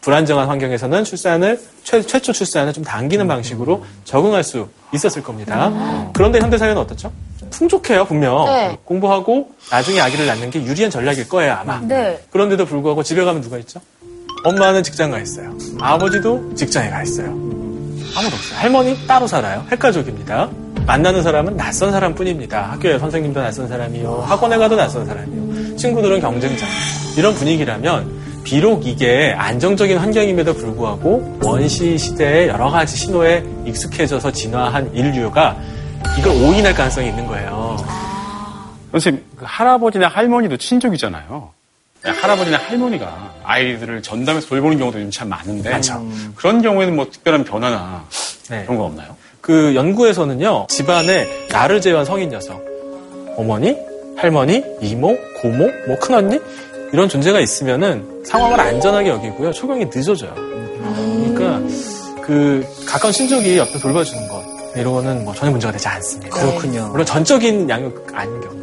[0.00, 6.10] 불안정한 환경에서는 출산을 최, 최초 출산을 좀 당기는 방식으로 적응할 수 있었을 겁니다.
[6.14, 7.12] 그런데 현대 사회는 어떻죠?
[7.50, 8.78] 풍족해요 분명 네.
[8.84, 11.80] 공부하고 나중에 아기를 낳는 게 유리한 전략일 거예요 아마.
[11.80, 12.22] 네.
[12.30, 13.80] 그런데도 불구하고 집에 가면 누가 있죠?
[14.44, 15.52] 엄마는 직장 가 있어요.
[15.80, 17.26] 아버지도 직장에 가 있어요.
[18.16, 18.58] 아무도 없어요.
[18.58, 19.64] 할머니 따로 살아요.
[19.70, 20.48] 핵가족입니다.
[20.86, 22.70] 만나는 사람은 낯선 사람 뿐입니다.
[22.72, 24.24] 학교에 선생님도 낯선 사람이요.
[24.26, 25.76] 학원에 가도 낯선 사람이요.
[25.76, 26.66] 친구들은 경쟁자.
[27.16, 35.56] 이런 분위기라면 비록 이게 안정적인 환경임에도 불구하고 원시 시대의 여러 가지 신호에 익숙해져서 진화한 인류가
[36.18, 37.76] 이걸 오인할 가능성이 있는 거예요.
[38.92, 41.50] 선생님, 그 할아버지나 할머니도 친족이잖아요.
[42.02, 45.80] 할아버지나 할머니가 아이들을 전담해서 돌보는 경우도 요즘 참 많은데
[46.34, 48.04] 그런 경우에는 뭐 특별한 변화나
[48.48, 48.64] 네.
[48.64, 49.16] 그런 거 없나요?
[49.40, 52.62] 그 연구에서는요, 집안에 나를 제외한 성인 여성,
[53.36, 53.76] 어머니,
[54.16, 56.38] 할머니, 이모, 고모, 뭐 큰언니
[56.92, 60.34] 이런 존재가 있으면은 상황을 안전하게 여기고요, 초경이 늦어져요.
[60.34, 61.60] 그러니까
[62.22, 66.36] 그 가까운 친족이 옆에 돌봐주는 것 거는 뭐 전혀 문제가 되지 않습니다.
[66.38, 66.88] 그렇군요.
[66.88, 68.60] 물론 전적인 양육 아닌 경우에.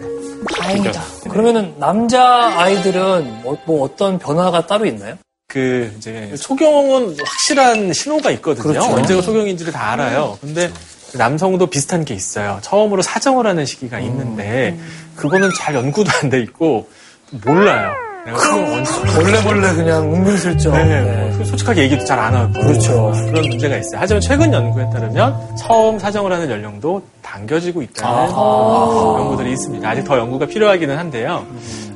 [0.55, 1.03] 다행이다.
[1.29, 2.23] 그러면은 남자
[2.57, 5.15] 아이들은 뭐, 뭐 어떤 변화가 따로 있나요?
[5.47, 8.63] 그 이제 소경은 확실한 신호가 있거든요.
[8.63, 8.93] 그렇죠.
[8.93, 10.37] 언제가 소경인지를 다 알아요.
[10.41, 10.69] 근데
[11.13, 12.59] 남성도 비슷한 게 있어요.
[12.61, 14.77] 처음으로 사정을 하는 시기가 있는데
[15.15, 16.89] 그거는 잘 연구도 안 돼 있고
[17.45, 17.93] 몰라요.
[18.35, 20.73] 언제 몰래 몰래 그냥 은근슬쩍.
[20.73, 21.35] 네, 네.
[21.35, 23.11] 뭐 솔직하게 얘기도 잘 안 하고 그렇죠.
[23.27, 23.99] 그런 문제가 있어요.
[23.99, 29.87] 하지만 최근 연구에 따르면 처음 사정을 하는 연령도 당겨지고 있다는 연구들이 있습니다.
[29.87, 31.45] 아직 더 연구가 필요하기는 한데요.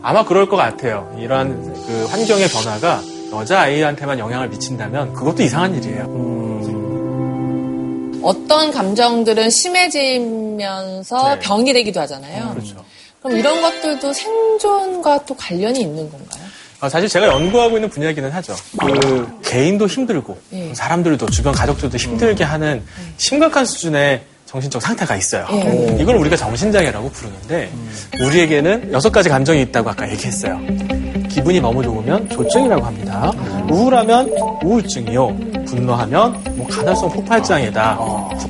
[0.03, 1.11] 아마 그럴 것 같아요.
[1.19, 3.01] 이러한 그 환경의 변화가
[3.33, 6.31] 여자 아이한테만 영향을 미친다면 그것도 이상한 일이에요.
[8.23, 11.39] 어떤 감정들은 심해지면서 네.
[11.39, 12.51] 병이 되기도 하잖아요.
[12.51, 12.75] 그렇죠.
[13.21, 16.43] 그럼 이런 것들도 생존과 또 관련이 있는 건가요?
[16.81, 18.55] 어, 사실 제가 연구하고 있는 분야이기는 하죠.
[18.79, 20.73] 그 개인도 힘들고 예.
[20.73, 22.81] 사람들도 주변 가족들도 힘들게 하는
[23.17, 25.45] 심각한 수준의 정신적 상태가 있어요.
[25.51, 25.97] 예.
[25.99, 27.71] 이걸 우리가 정신장애라고 부르는데
[28.19, 30.59] 우리에게는 여섯 가지 감정이 있다고 아까 얘기했어요.
[31.29, 33.31] 기분이 너무 좋으면 조증이라고 합니다.
[33.69, 34.27] 우울하면
[34.63, 35.27] 우울증이요.
[35.67, 37.99] 분노하면 뭐 간헐성 폭발장애다.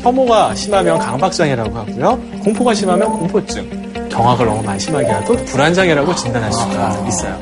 [0.01, 2.17] 혐오가 심하면 강박장애라고 하고요.
[2.43, 3.80] 공포가 심하면 공포증.
[4.11, 7.39] 경악을 너무 많이 심하게 해도 불안장애라고 진단할 수가 있어요.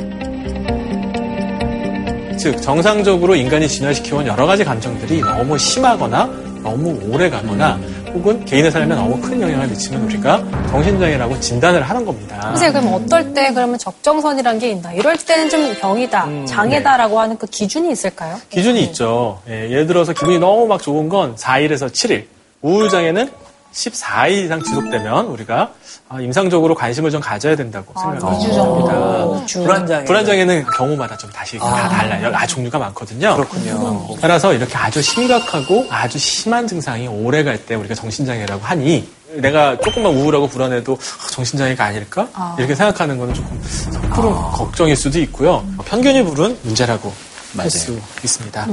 [2.37, 6.29] 즉 정상적으로 인간이 진화시켜온 여러 가지 감정들이 너무 심하거나
[6.63, 7.77] 너무 오래 가거나
[8.13, 12.41] 혹은 개인의 삶에 너무 큰 영향을 미치면 우리가 정신장애라고 진단을 하는 겁니다.
[12.41, 14.93] 선생님, 그럼 어떨 때 그러면 적정선이란 게 있나?
[14.93, 18.37] 이럴 때는 좀 병이다, 장애다라고 하는 그 기준이 있을까요?
[18.49, 19.39] 기준이 있죠.
[19.49, 22.25] 예, 예를 들어서 기분이 너무 막 좋은 건 4일에서 7일,
[22.61, 23.29] 우울장애는
[23.73, 25.71] 14일 이상 지속되면 우리가
[26.09, 29.45] 아, 임상적으로 관심을 좀 가져야 된다고 생각합니다.
[29.63, 30.05] 불안장애.
[30.05, 32.31] 불안장애는 경우마다 좀 다시 다 달라요.
[32.33, 33.35] 아, 종류가 많거든요.
[33.35, 34.15] 그렇군요.
[34.19, 40.13] 따라서 이렇게 아주 심각하고 아주 심한 증상이 오래 갈 때 우리가 정신장애라고 하니 내가 조금만
[40.15, 42.27] 우울하고 불안해도 아, 정신장애가 아닐까?
[42.57, 45.63] 이렇게 생각하는 거는 조금 섣부른 걱정일 수도 있고요.
[45.85, 47.13] 편견이 부른 문제라고
[47.57, 48.67] 할 수 있습니다.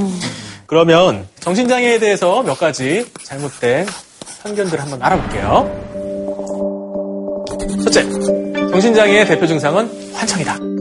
[0.67, 3.87] 그러면 정신장애에 대해서 몇 가지 잘못된
[4.47, 5.69] 편견들을 한번 알아볼게요.
[7.83, 8.03] 첫째,
[8.71, 10.76] 정신장애의 대표 증상은 환청이다.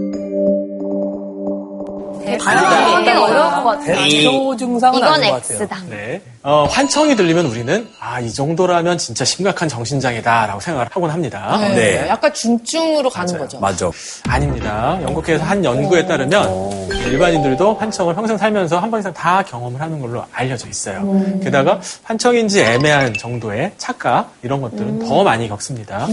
[2.34, 3.96] 하기는 어려울 것 같아요.
[3.96, 5.62] 대표 증상은 이건 아닌 것 같아요.
[5.64, 5.78] X다.
[5.90, 6.22] 네.
[6.44, 11.58] 어, 환청이 들리면 우리는 아, 이 정도라면 진짜 심각한 정신장애다라고 생각을 하곤 합니다.
[11.76, 12.08] 네.
[12.08, 13.60] 약간 중증으로 가는 거죠.
[13.60, 13.90] 맞아.
[14.28, 15.00] 아닙니다.
[15.02, 20.24] 영국에서 한 연구에 따르면 일반인들도 환청을 평생 살면서 한 번 이상 다 경험을 하는 걸로
[20.32, 21.02] 알려져 있어요.
[21.44, 26.08] 게다가 환청인지 애매한 정도의 착각 이런 것들은 더 많이 겪습니다.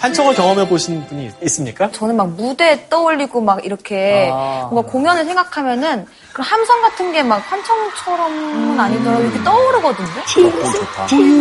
[0.00, 1.90] 환청을 경험해 보신 분이 있습니까?
[1.92, 4.66] 저는 막 무대 떠올리고 막 이렇게 아.
[4.70, 10.08] 뭔가 공연을 생각하면은 그 함성 같은 게 막 환청처럼은 아니더라도 이렇게 떠오르거든요.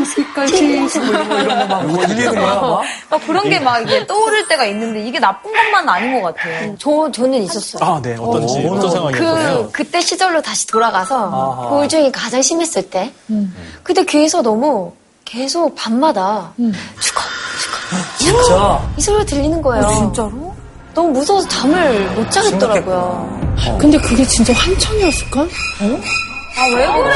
[0.05, 2.81] 색깔 체인지 뭐 이런 거 이런 거막 들리는 거야 막.
[3.09, 6.75] 막 그런 게 막 이게 떠오를 때가 있는데 이게 나쁜 것만 아닌 것 같아요.
[6.77, 7.83] 저, 저는 있었어요.
[7.89, 8.15] 아, 네.
[8.19, 9.65] 어떤지, 어, 어떤 상황이었나요?
[9.67, 11.69] 그, 그때 시절로 다시 돌아가서 아하.
[11.69, 13.11] 그 우울증이 가장 심했을 때.
[13.83, 14.91] 그때 귀에서 너무
[15.29, 16.51] 계속 밤마다
[16.99, 17.21] 죽어,
[18.17, 18.81] 진짜.
[18.97, 19.87] 이 소리가 들리는 거예요.
[19.87, 20.55] 진짜로?
[20.95, 23.39] 너무 무서워서 잠을 못 자겠더라고요.
[23.79, 25.41] 근데 그게 진짜 환청이었을까?
[26.57, 27.13] 아왜 그래?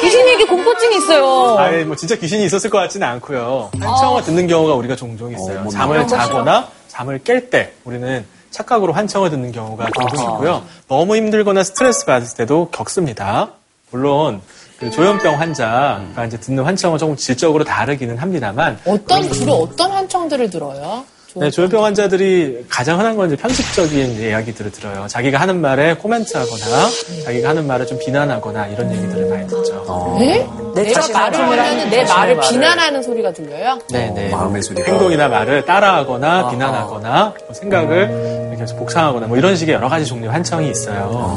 [0.00, 1.58] 귀신 얘기 공포증이 있어요.
[1.58, 3.70] 아예 뭐 진짜 귀신이 있었을 것 같지는 않고요.
[3.80, 5.68] 환청을 듣는 경우가 우리가 종종 있어요.
[5.70, 10.62] 잠을 자거나 잠을 깰 때 우리는 착각으로 환청을 듣는 경우가 종종 있고요.
[10.86, 13.48] 너무 힘들거나 스트레스 받을 때도 겪습니다.
[13.90, 14.40] 물론
[14.78, 21.04] 그 조현병 환자가 이제 듣는 환청은 조금 질적으로 다르기는 합니다만 어떤 주로 어떤 환청들을 들어요?
[21.36, 25.08] 네, 조현병 환자들이 가장 흔한 건 이제 편식적인 이야기들을 들어요.
[25.08, 26.88] 자기가 하는 말에 코멘트하거나
[27.24, 30.16] 자기가 하는 말을 좀 비난하거나 이런 얘기들을 많이 듣죠.
[30.20, 30.46] 네?
[30.76, 32.38] 내 내가 말을 하면 내 말을.
[32.38, 33.80] 비난하는 소리가 들려요?
[33.90, 34.28] 네네.
[34.28, 34.88] 마음의 소리가.
[34.88, 40.30] 행동이나 말을 따라하거나 비난하거나 뭐 생각을 이렇게 해서 복상하거나 뭐 이런 식의 여러 가지 종류의
[40.30, 41.36] 환청이 있어요.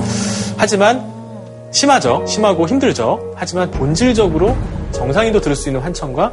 [0.58, 1.17] 하지만
[1.82, 2.26] 심하죠.
[2.26, 3.34] 심하고 힘들죠.
[3.36, 4.58] 하지만 본질적으로
[4.92, 6.32] 정상인도 들을 수 있는 환청과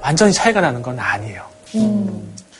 [0.00, 1.42] 완전히 차이가 나는 건 아니에요.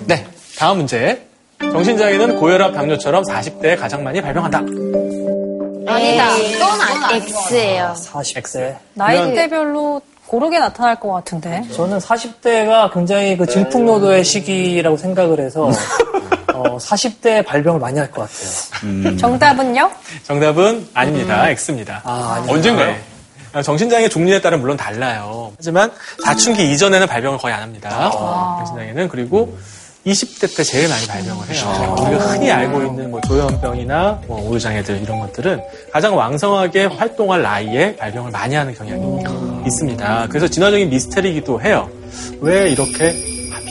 [0.01, 0.27] 네.
[0.59, 1.27] 다음 문제.
[1.59, 4.59] 정신장애는 고혈압, 당뇨처럼 40대에 가장 많이 발병한다.
[4.59, 6.37] 아니다.
[6.37, 7.95] 이건 아니, X예요.
[7.97, 8.77] 40대.
[8.93, 11.63] 나이대별로 고르게 나타날 것 같은데.
[11.73, 15.71] 저는 40대가 굉장히 그 질풍노도의 시기라고 생각을 해서
[16.57, 18.51] 어, 40대 발병을 많이 할 것 같아요.
[18.85, 19.17] 음.
[19.19, 19.91] 정답은요?
[20.25, 21.49] 정답은 아닙니다.
[21.49, 22.01] X입니다.
[22.05, 22.45] 아.
[22.49, 22.95] 언젠가요?
[23.55, 23.63] 네.
[23.63, 25.53] 정신장애 종류에 따라 물론 달라요.
[25.57, 25.91] 하지만
[26.23, 28.11] 사춘기 이전에는 발병을 거의 안 합니다.
[28.59, 29.57] 정신장애는 그리고
[30.07, 31.97] 20대 때 제일 많이 발병을 해요.
[31.99, 35.61] 우리가 흔히 알고 있는 뭐 조현병이나 뭐 우울장애들 이런 것들은
[35.93, 39.25] 가장 왕성하게 활동할 나이에 발병을 많이 하는 경향이
[39.67, 40.27] 있습니다.
[40.29, 41.89] 그래서 진화적인 미스테리이기도 해요.
[42.41, 43.15] 왜 이렇게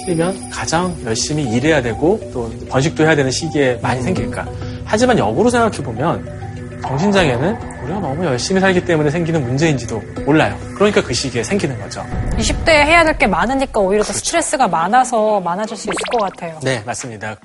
[0.06, 4.46] 하필이면 가장 열심히 일해야 되고 또 번식도 해야 되는 시기에 많이 생길까?
[4.86, 10.56] 하지만 역으로 생각해 보면 정신장애는 우리가 너무 열심히 살기 때문에 생기는 문제인지도 몰라요.
[10.76, 12.06] 그러니까 그 시기에 생기는 거죠.
[12.38, 16.60] 20대에 해야 될 게 많으니까 오히려 더 스트레스가 많아서 많아질 수 있을 것 같아요.
[16.62, 17.36] 네, 맞습니다.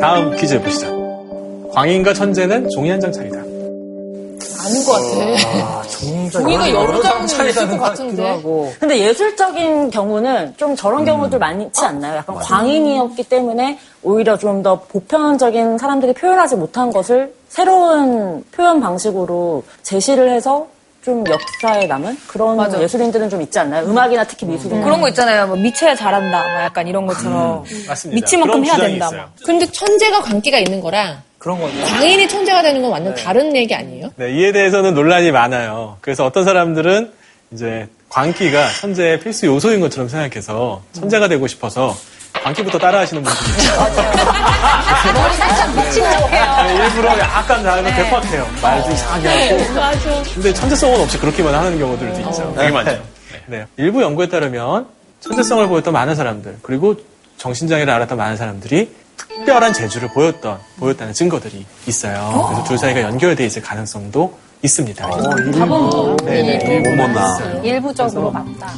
[0.00, 1.70] 다음 퀴즈 보시죠.
[1.74, 3.36] 광인과 천재는 종이 한 장 차이다.
[3.36, 5.83] 아닌 것 같아.
[5.94, 8.28] 아, 종이가 종이가 여러, 여러 장 차이 있을 것 같은데.
[8.28, 8.72] 하고.
[8.80, 12.16] 근데 예술적인 경우는 좀 저런 경우들 많지 않나요?
[12.16, 20.30] 약간 광인이었기 때문에 오히려 좀 더 보편적인 사람들이 표현하지 못한 것을 새로운 표현 방식으로 제시를
[20.30, 20.66] 해서
[21.04, 22.80] 좀 역사에 남은 그런 맞아.
[22.80, 23.84] 예술인들은 좀 있지 않나요?
[23.86, 24.80] 음악이나 특히 미술은.
[24.82, 25.46] 그런 거 있잖아요.
[25.48, 26.42] 뭐 미쳐야 잘한다.
[26.52, 27.62] 뭐 약간 이런 것처럼.
[27.86, 28.14] 맞습니다.
[28.14, 29.06] 미친 만큼 해야 된다.
[29.08, 29.24] 있어요.
[29.44, 31.78] 근데 천재가 광기가 있는 거랑 그런 거죠.
[31.84, 34.10] 광인이 천재가 되는 건 완전 다른 얘기 아니에요?
[34.16, 35.98] 네, 이에 대해서는 논란이 많아요.
[36.00, 37.12] 그래서 어떤 사람들은
[37.50, 41.94] 이제 광기가 천재의 필수 요소인 것처럼 생각해서 천재가 되고 싶어서
[42.32, 43.78] 광기부터 따라하시는 분들이 있어요.
[45.14, 46.66] 머리 살짝 미친 척해요.
[46.66, 48.48] 네, 일부러 약간 나면 대파해요.
[48.62, 50.22] 말도 이상하게 하고.
[50.34, 52.54] 근데 천재성은 없이 그렇게만 하는 경우들도 있죠.
[52.56, 53.02] 되게 많죠.
[53.48, 53.66] 네.
[53.76, 54.86] 일부 연구에 따르면
[55.20, 56.96] 천재성을 보였던 많은 사람들, 그리고
[57.36, 62.46] 정신장애를 앓았던 많은 사람들이 특별한 재주를 보였던, 보였다는 증거들이 있어요.
[62.48, 65.10] 그래서 둘 사이가 연결돼 있을 가능성도 있습니다.
[65.46, 67.36] 일부, 네네, 일부 어머나.
[67.36, 67.62] 있어요.
[67.62, 68.72] 일부적으로 맞다.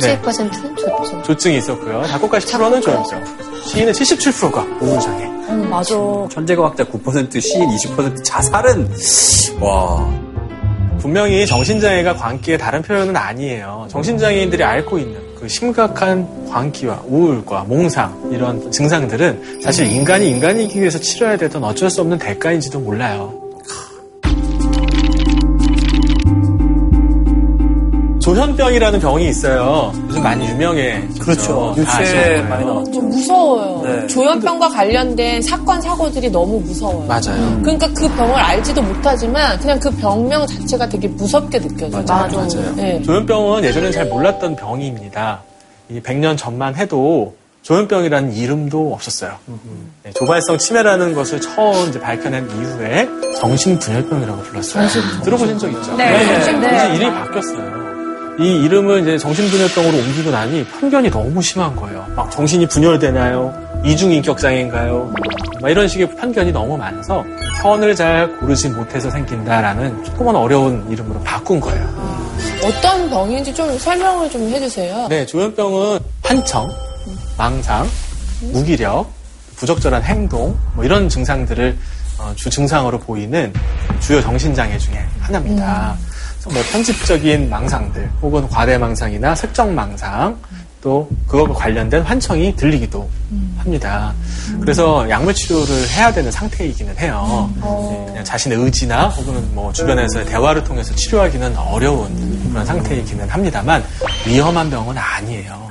[0.00, 1.22] 배우의 17%는 조증.
[1.22, 2.04] 조증이 있었고요.
[2.06, 3.24] 작곡가 10%는 조현병.
[3.66, 5.24] 시인의 77%가 우울장애.
[5.24, 5.94] 음, 맞아.
[6.30, 8.88] 천재과학자 9%, 시인 20%, 자살은
[9.60, 10.08] 와
[10.98, 13.86] 분명히 정신장애가 광기의 다른 표현은 아니에요.
[13.90, 21.36] 정신장애인들이 앓고 있는 그 심각한 광기와 우울과 몽상 이런 증상들은 사실 인간이 인간이기 위해서 치러야
[21.36, 23.41] 되던 어쩔 수 없는 대가인지도 몰라요.
[28.34, 29.92] 조현병이라는 병이 있어요.
[30.08, 31.06] 요즘 많이 유명해.
[31.20, 31.74] 그렇죠.
[31.76, 32.40] 뉴스에.
[32.42, 32.90] 많이 나왔죠.
[32.90, 33.82] 좀 무서워요.
[33.84, 34.06] 네.
[34.06, 37.06] 조현병과 관련된 사건 사고들이 너무 무서워요.
[37.06, 37.60] 맞아요.
[37.62, 42.02] 그러니까 그 병을 알지도 못하지만 그냥 그 병명 자체가 되게 무섭게 느껴져요.
[42.08, 42.48] 맞아요.
[42.74, 43.02] 네.
[43.02, 45.42] 조현병은 예전엔 잘 몰랐던 병입니다.
[45.90, 49.34] 이 100년 전만 해도 조현병이라는 이름도 없었어요.
[50.02, 53.08] 네, 조발성 치매라는 것을 처음 이제 밝혀낸 이후에
[53.38, 54.88] 정신분열병이라고 불렀어요.
[55.22, 55.96] 들어보신 적 있죠?
[55.96, 56.74] 네, 정신분열.
[56.74, 57.81] 이제 이름이 바뀌었어요.
[58.40, 62.06] 이 이름을 이제 정신분열병으로 옮기고 나니 편견이 너무 심한 거예요.
[62.16, 63.82] 막 정신이 분열되나요?
[63.84, 65.12] 이중인격장애인가요?
[65.60, 67.24] 막 이런 식의 편견이 너무 많아서
[67.60, 71.86] 편을 잘 고르지 못해서 생긴다라는 조그만 어려운 이름으로 바꾼 거예요.
[72.64, 75.08] 어떤 병인지 좀 설명을 좀 해주세요.
[75.08, 76.70] 네, 조현병은 환청,
[77.36, 77.86] 망상,
[78.52, 79.10] 무기력,
[79.56, 81.76] 부적절한 행동 뭐 이런 증상들을
[82.18, 83.52] 어, 주 증상으로 보이는
[84.00, 85.96] 주요 정신장애 중에 하나입니다.
[85.98, 86.11] 그래서
[86.50, 90.36] 뭐 편집적인 망상들 혹은 과대망상이나 색정망상
[90.82, 93.08] 또 그것과 관련된 환청이 들리기도
[93.58, 94.12] 합니다.
[94.60, 97.48] 그래서 약물 치료를 해야 되는 상태이기는 해요.
[97.62, 103.82] 네, 그냥 자신의 의지나 혹은 뭐 주변에서의 대화를 통해서 치료하기는 어려운 그런 상태이기는 합니다만
[104.26, 105.62] 위험한 병은 아니에요.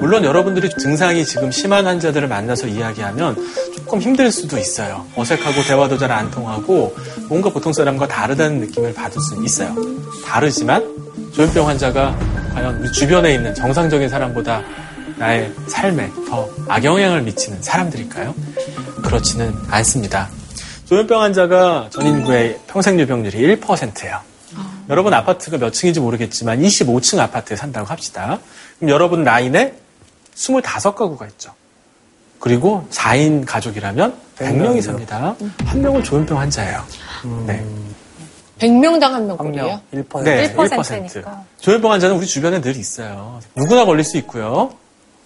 [0.00, 3.36] 물론 여러분들이 증상이 지금 심한 환자들을 만나서 이야기하면
[3.76, 5.04] 조금 힘들 수도 있어요.
[5.16, 6.96] 어색하고 대화도 잘 안 통하고
[7.28, 9.74] 뭔가 보통 사람과 다르다는 느낌을 받을 수 있어요.
[10.24, 10.84] 다르지만
[11.32, 12.18] 조현병 환자가
[12.54, 14.62] 과연 우리 주변에 있는 정상적인 사람보다
[15.16, 18.34] 나의 삶에 더 악영향을 미치는 사람들일까요?
[19.02, 20.28] 그렇지는 않습니다.
[20.86, 24.18] 조현병 환자가 전 인구의 평생 유병률이 1%예요.
[24.88, 28.40] 여러분 아파트가 몇 층인지 모르겠지만 25층 아파트에 산다고 합시다.
[28.78, 29.74] 그럼 여러분 라인에
[30.34, 31.52] 25가구가 있죠.
[32.40, 35.36] 그리고 4인 가족이라면 100명이 삽니다.
[35.64, 36.82] 한 명은 조현병 환자예요.
[37.46, 37.64] 네.
[38.60, 39.80] 100명당 한 명 꼴이에요?
[39.94, 40.22] 1%.
[40.24, 41.44] 네, 1%니까.
[41.60, 43.40] 조현병 환자는 우리 주변에 늘 있어요.
[43.54, 44.70] 누구나 걸릴 수 있고요.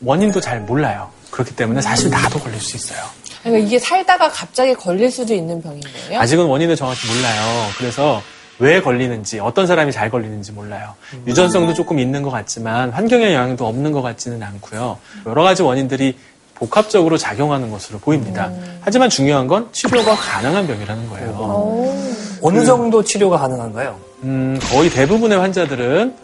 [0.03, 1.11] 원인도 잘 몰라요.
[1.30, 2.99] 그렇기 때문에 사실 나도 걸릴 수 있어요.
[3.43, 6.20] 그러니까 이게 살다가 갑자기 걸릴 수도 있는 병인 거예요?
[6.20, 7.68] 아직은 원인을 정확히 몰라요.
[7.76, 8.22] 그래서
[8.61, 10.95] 왜 걸리는지, 어떤 사람이 잘 걸리는지 몰라요.
[11.26, 14.99] 유전성도 조금 있는 것 같지만 환경의 영향도 없는 것 같지는 않고요.
[15.26, 16.16] 여러 가지 원인들이
[16.55, 18.53] 복합적으로 작용하는 것으로 보입니다.
[18.80, 21.95] 하지만 중요한 건 치료가 가능한 병이라는 거예요.
[22.45, 23.97] 어느 정도 치료가 가능한가요?
[24.24, 26.14] 음, 거의 대부분의 환자들은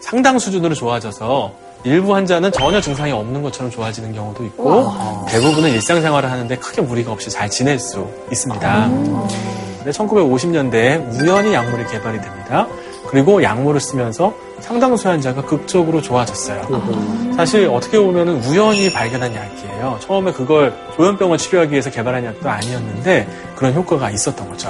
[0.00, 1.52] 상당 수준으로 좋아져서
[1.84, 4.92] 일부 환자는 전혀 증상이 없는 것처럼 좋아지는 경우도 있고
[5.28, 8.88] 대부분은 일상생활을 하는데 크게 무리가 없이 잘 지낼 수 있습니다.
[8.88, 12.66] 근데 1950년대에 우연히 약물이 개발이 됩니다.
[13.06, 16.62] 그리고 약물을 쓰면서 상당수 환자가 극적으로 좋아졌어요.
[17.36, 19.98] 사실 어떻게 보면 우연히 발견한 약이에요.
[20.00, 24.68] 처음에 그걸 조현병을 치료하기 위해서 개발한 약도 아니었는데 그런 효과가 있었던 거죠.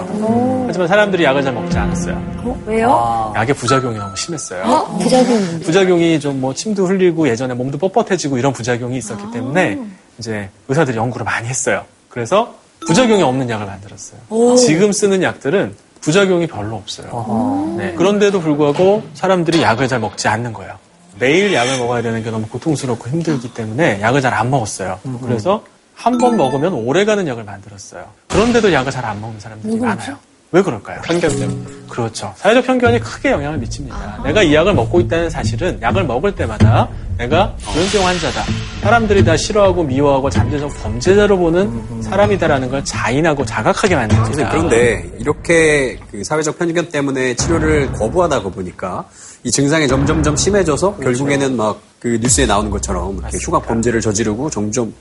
[0.67, 2.57] 하지만 사람들이 약을 잘 먹지 않았어요.
[2.67, 3.33] 왜요?
[3.37, 4.63] 약의 부작용이 너무 심했어요.
[4.65, 4.99] 어?
[4.99, 9.79] 부작용이 부작용이 좀 뭐 침도 흘리고 예전에 몸도 뻣뻣해지고 이런 부작용이 있었기 때문에
[10.19, 11.85] 이제 의사들이 연구를 많이 했어요.
[12.09, 12.55] 그래서
[12.87, 14.57] 부작용이 없는 약을 만들었어요.
[14.57, 17.75] 지금 쓰는 약들은 부작용이 별로 없어요.
[17.79, 17.95] 네.
[17.95, 20.75] 그런데도 불구하고 사람들이 약을 잘 먹지 않는 거예요.
[21.19, 24.99] 매일 약을 먹어야 되는 게 너무 고통스럽고 힘들기 때문에 약을 잘 안 먹었어요.
[25.23, 25.63] 그래서
[25.95, 28.05] 한 번 먹으면 오래가는 약을 만들었어요.
[28.29, 30.17] 그런데도 약을 잘 안 먹는 사람들이 많아요.
[30.51, 31.01] 왜 그럴까요?
[31.03, 31.61] 편견 때문에.
[31.89, 32.33] 그렇죠.
[32.37, 34.23] 사회적 편견이 크게 영향을 미칩니다.
[34.25, 36.89] 내가 이 약을 먹고 있다는 사실은 약을 먹을 때마다
[37.23, 38.45] 내가 조현병 환자다.
[38.83, 44.27] 사람들이 다 싫어하고 미워하고 잠재적 범죄자로 보는 사람이다라는 걸 자인하고 자각하게 만듭니다.
[44.27, 49.05] 선생님, 그런데 이렇게 그 사회적 편견 때문에 치료를 거부하다가 보니까
[49.45, 54.89] 이 증상이 점점점 심해져서 결국에는 막 그 뉴스에 나오는 것처럼 이렇게 흉악 범죄를 저지르고 점점
[54.89, 54.93] 어,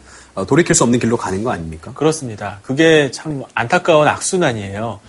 [0.47, 1.91] 돌이킬 수 없는 길로 가는 거 아닙니까?
[1.93, 2.59] 그렇습니다.
[2.63, 4.99] 그게 참 안타까운 악순환이에요.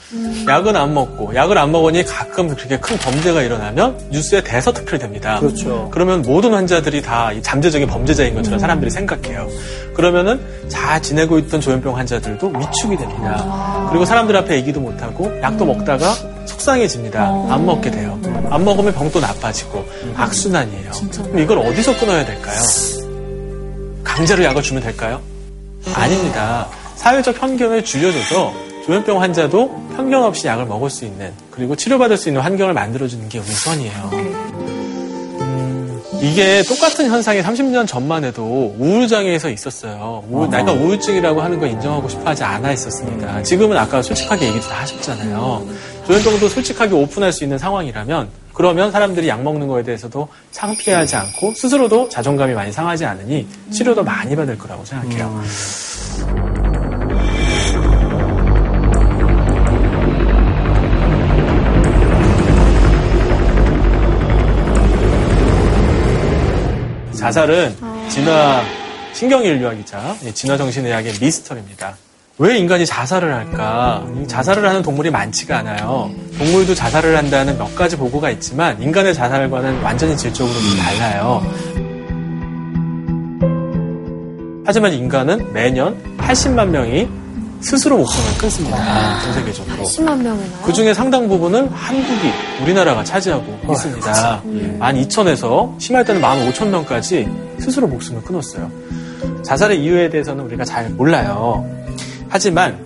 [0.49, 5.39] 약은 안 먹고 약을 안 먹으니 가끔 그렇게 큰 범죄가 일어나면 뉴스에 대서특필됩니다.
[5.41, 5.89] 그렇죠.
[5.93, 9.49] 그러면 모든 환자들이 다이 잠재적인 범죄자인 것처럼 사람들이 생각해요.
[9.95, 13.87] 그러면은 잘 지내고 있던 조현병 환자들도 위축이 됩니다.
[13.91, 16.15] 그리고 사람들 앞에 얘기도 못하고 약도 먹다가
[16.47, 17.23] 속상해집니다.
[17.49, 18.19] 안 먹게 돼요.
[18.51, 20.91] 안 먹으면 병도 나빠지고 악순환이에요.
[21.13, 22.59] 그럼 이걸 어디서 끊어야 될까요?
[24.13, 25.23] 강제로 약을 주면 될까요?
[25.95, 26.69] 아닙니다.
[26.97, 28.53] 사회적 편견을 줄여줘서
[28.85, 33.39] 조현병 환자도 편견 없이 약을 먹을 수 있는 그리고 치료받을 수 있는 환경을 만들어주는 게
[33.39, 34.11] 우선이에요.
[35.41, 40.23] 음, 이게 똑같은 현상이 30년 전만 해도 우울장애에서 있었어요.
[40.29, 43.43] 우울, 내가 우울증이라고 하는 걸 인정하고 싶어 하지 않아 있었습니다.
[43.43, 45.67] 지금은 아까 솔직하게 얘기도 다 하셨잖아요.
[46.07, 52.09] 조현병도 솔직하게 오픈할 수 있는 상황이라면 그러면 사람들이 약 먹는 거에 대해서도 창피하지 않고 스스로도
[52.09, 55.43] 자존감이 많이 상하지 않으니 치료도 많이 받을 거라고 생각해요.
[67.15, 67.77] 자살은
[68.09, 68.63] 진화
[69.13, 71.97] 신경인류학이자 진화정신의학의 미스터리입니다.
[72.43, 74.05] 왜 인간이 자살을 할까?
[74.27, 76.11] 자살을 하는 동물이 많지가 않아요.
[76.39, 81.41] 동물도 자살을 한다는 몇 가지 보고가 있지만 인간의 자살과는 완전히 질적으로 좀 달라요.
[84.67, 87.09] 하지만 인간은 매년 80만 명이
[87.61, 89.21] 스스로 목숨을 끊습니다.
[89.21, 89.85] 전 세계적으로.
[89.85, 90.63] 10만 명이나.
[90.65, 94.43] 그 중에 상당 부분은 한국이, 우리나라가 차지하고 있습니다.
[94.81, 98.69] 12,000에서 심할 때는 15,000명까지 스스로 목숨을 끊었어요.
[99.45, 101.82] 자살의 이유에 대해서는 우리가 잘 몰라요.
[102.33, 102.83] 하지만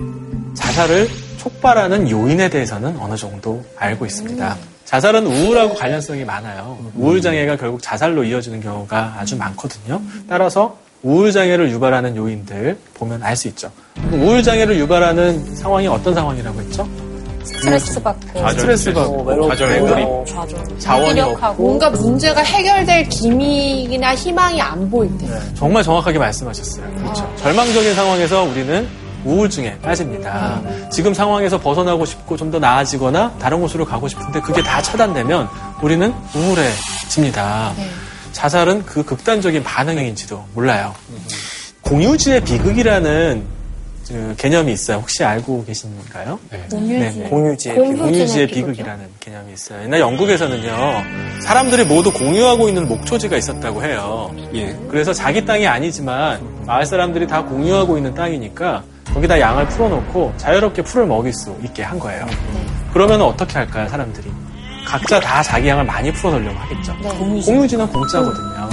[0.54, 4.56] 자살을 촉발하는 요인에 대해서는 어느 정도 알고 있습니다.
[4.84, 6.76] 자살은 우울하고 관련성이 많아요.
[6.96, 10.02] 우울장애가 결국 자살로 이어지는 경우가 아주 많거든요.
[10.28, 13.70] 따라서 우울장애를 유발하는 요인들 보면 알 수 있죠.
[14.10, 16.88] 우울장애를 유발하는 상황이 어떤 상황이라고 했죠?
[17.44, 18.48] 스트레스 받고.
[18.50, 20.78] 스트레스 받고, 외롭고, 좌절, 외로워, 좌절.
[20.80, 21.62] 자원이 없고.
[21.62, 25.28] 뭔가 문제가 해결될 기미나 희망이 안 보일 때.
[25.54, 26.90] 정말 정확하게 말씀하셨어요.
[26.96, 27.32] 그렇죠.
[27.36, 30.60] 절망적인 상황에서 우리는 우울증에 빠집니다.
[30.90, 35.48] 지금 상황에서 벗어나고 싶고 좀 더 나아지거나 다른 곳으로 가고 싶은데 그게 다 차단되면
[35.82, 37.72] 우리는 우울해집니다.
[38.32, 40.94] 자살은 그 극단적인 반응인지도 몰라요.
[41.82, 43.56] 공유지의 비극이라는
[44.08, 44.98] 그 개념이 있어요.
[44.98, 46.38] 혹시 알고 계신가요?
[46.52, 46.58] 네.
[47.28, 48.46] 공유지의 공유- 공유지의?
[48.46, 49.82] 비극이라는 개념이 있어요.
[49.82, 51.02] 옛날 영국에서는요,
[51.42, 54.32] 사람들이 모두 공유하고 있는 목초지가 있었다고 해요.
[54.54, 54.76] 예.
[54.88, 61.06] 그래서 자기 땅이 아니지만 마을 사람들이 다 공유하고 있는 땅이니까 거기다 양을 풀어놓고 자유롭게 풀을
[61.06, 62.26] 먹일 수 있게 한 거예요.
[62.92, 64.30] 그러면 어떻게 할까요, 사람들이?
[64.86, 66.94] 각자 다 자기 양을 많이 풀어놓으려고 하겠죠.
[67.44, 68.68] 공유지 는 공짜거든요.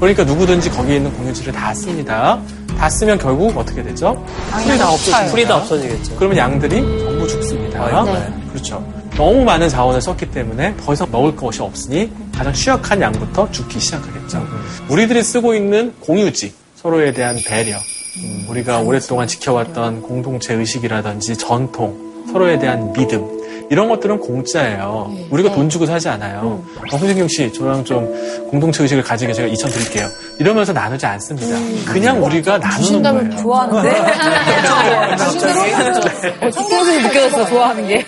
[0.00, 2.40] 그러니까 누구든지 거기에 있는 공유지를 다 씁니다.
[2.76, 4.24] 다 쓰면 결국 어떻게 되죠?
[4.50, 5.30] 풀이 다 없어집니다.
[5.30, 6.16] 풀이 다 없어지겠죠.
[6.16, 7.84] 그러면 양들이 전부 죽습니다.
[7.84, 8.34] 아, 네.
[8.50, 8.84] 그렇죠.
[9.16, 14.44] 너무 많은 자원을 썼기 때문에 더 이상 먹을 것이 없으니 가장 취약한 양부터 죽기 시작하겠죠.
[14.88, 17.76] 우리들이 쓰고 있는 공유지, 서로에 대한 배려,
[18.18, 23.40] 음, 우리가 오랫동안 지켜왔던 공동체 의식이라든지 전통, 서로에 대한 믿음,
[23.70, 25.10] 이런 것들은 공짜예요.
[25.30, 26.62] 우리가 돈 주고 사지 않아요.
[26.76, 28.06] 어, 홍진경 씨, 저랑 좀
[28.50, 30.06] 공동체 의식을 가지게 제가 2천 드릴게요.
[30.38, 31.56] 이러면서 나누지 않습니다.
[31.90, 33.36] 그냥 우리가 나누는 거예요.
[33.38, 33.92] 좋아하는데?
[36.42, 36.50] 네.
[36.50, 38.04] 성경에서 느껴졌어, 좋아하는 게.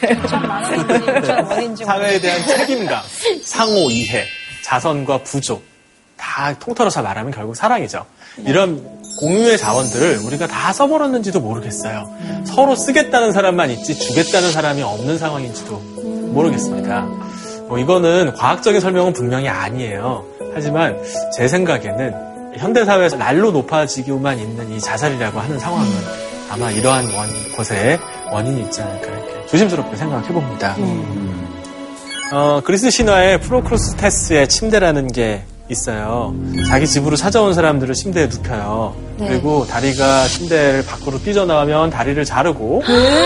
[1.83, 3.03] 사회에 대한 책임감,
[3.43, 4.25] 상호 이해,
[4.65, 5.63] 자선과 부족
[6.19, 8.05] 다 통틀어서 말하면 결국 사랑이죠.
[8.45, 8.83] 이런
[9.19, 12.09] 공유의 자원들을 우리가 다 써버렸는지도 모르겠어요.
[12.45, 15.77] 서로 쓰겠다는 사람만 있지 주겠다는 사람이 없는 상황인지도
[16.33, 17.03] 모르겠습니다.
[17.69, 20.25] 뭐 이거는 과학적인 설명은 분명히 아니에요.
[20.55, 20.97] 하지만
[21.37, 22.15] 제 생각에는
[22.57, 25.89] 현대사회에서 날로 높아지기만 있는 이 자살이라고 하는 상황은
[26.51, 27.99] 아마 이러한 원, 것에
[28.31, 30.77] 원인이 있지 않을까 이렇게 조심스럽게 생각해 봅니다.
[32.33, 36.35] 어, 그리스 신화에 프로크루스테스의 침대라는 게 있어요.
[36.69, 38.95] 자기 집으로 찾아온 사람들을 침대에 눕혀요.
[39.19, 39.29] 네.
[39.29, 42.83] 그리고 다리가 침대를 밖으로 뛰어나오면 다리를 자르고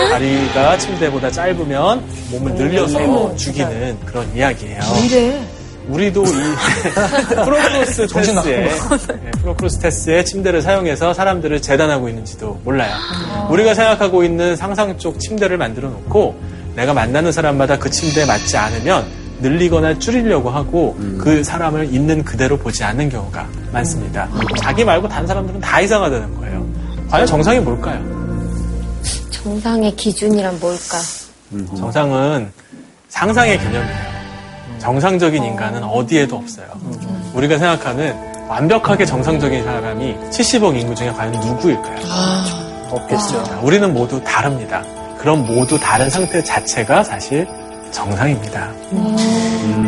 [0.09, 4.79] 다리가 침대보다 짧으면 몸을 늘려서 죽이는 그런 이야기예요.
[5.05, 5.41] 이래.
[5.89, 6.27] 우리도 이
[7.43, 12.93] 프로크루스테스의 네, 프로크루스테스의 침대를 사용해서 사람들을 재단하고 있는지도 몰라요.
[13.49, 16.35] 우리가 생각하고 있는 상상 속 침대를 만들어 놓고
[16.75, 19.03] 내가 만나는 사람마다 그 침대에 맞지 않으면
[19.41, 24.27] 늘리거나 줄이려고 하고 그 사람을 있는 그대로 보지 않는 경우가 많습니다.
[24.57, 26.65] 자기 말고 다른 사람들은 다 이상하다는 거예요.
[27.09, 28.03] 과연 정상이 뭘까요?
[29.31, 30.97] 정상의 기준이란 뭘까?
[31.77, 32.51] 정상은
[33.07, 34.19] 상상의 개념이에요.
[34.79, 36.67] 정상적인 인간은 어디에도 없어요.
[37.33, 38.15] 우리가 생각하는
[38.47, 41.97] 완벽하게 정상적인 사람이 70억 인구 중에 과연 누구일까요?
[42.91, 43.61] 없겠죠.
[43.63, 44.83] 우리는 모두 다릅니다.
[45.17, 47.47] 그럼 모두 다른 상태 자체가 사실
[47.91, 48.71] 정상입니다.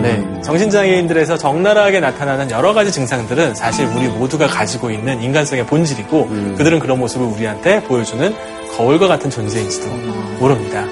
[0.02, 6.28] 네, 정신장애인들에서 적나라하게 나타나는 여러 가지 증상들은 사실 우리 모두가 가지고 있는 인간성의 본질이고
[6.58, 8.34] 그들은 그런 모습을 우리한테 보여주는
[8.78, 9.88] 거울과 같은 존재인지도
[10.40, 10.86] 모릅니다.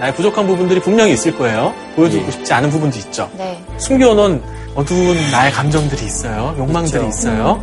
[0.00, 1.74] 나의 부족한 부분들이 분명히 있을 거예요.
[1.94, 3.30] 보여주고 싶지 않은 부분도 있죠.
[3.36, 3.62] 네.
[3.76, 4.42] 숨겨놓은
[4.74, 6.54] 어두운 나의 감정들이 있어요.
[6.58, 7.62] 욕망들이 있어요.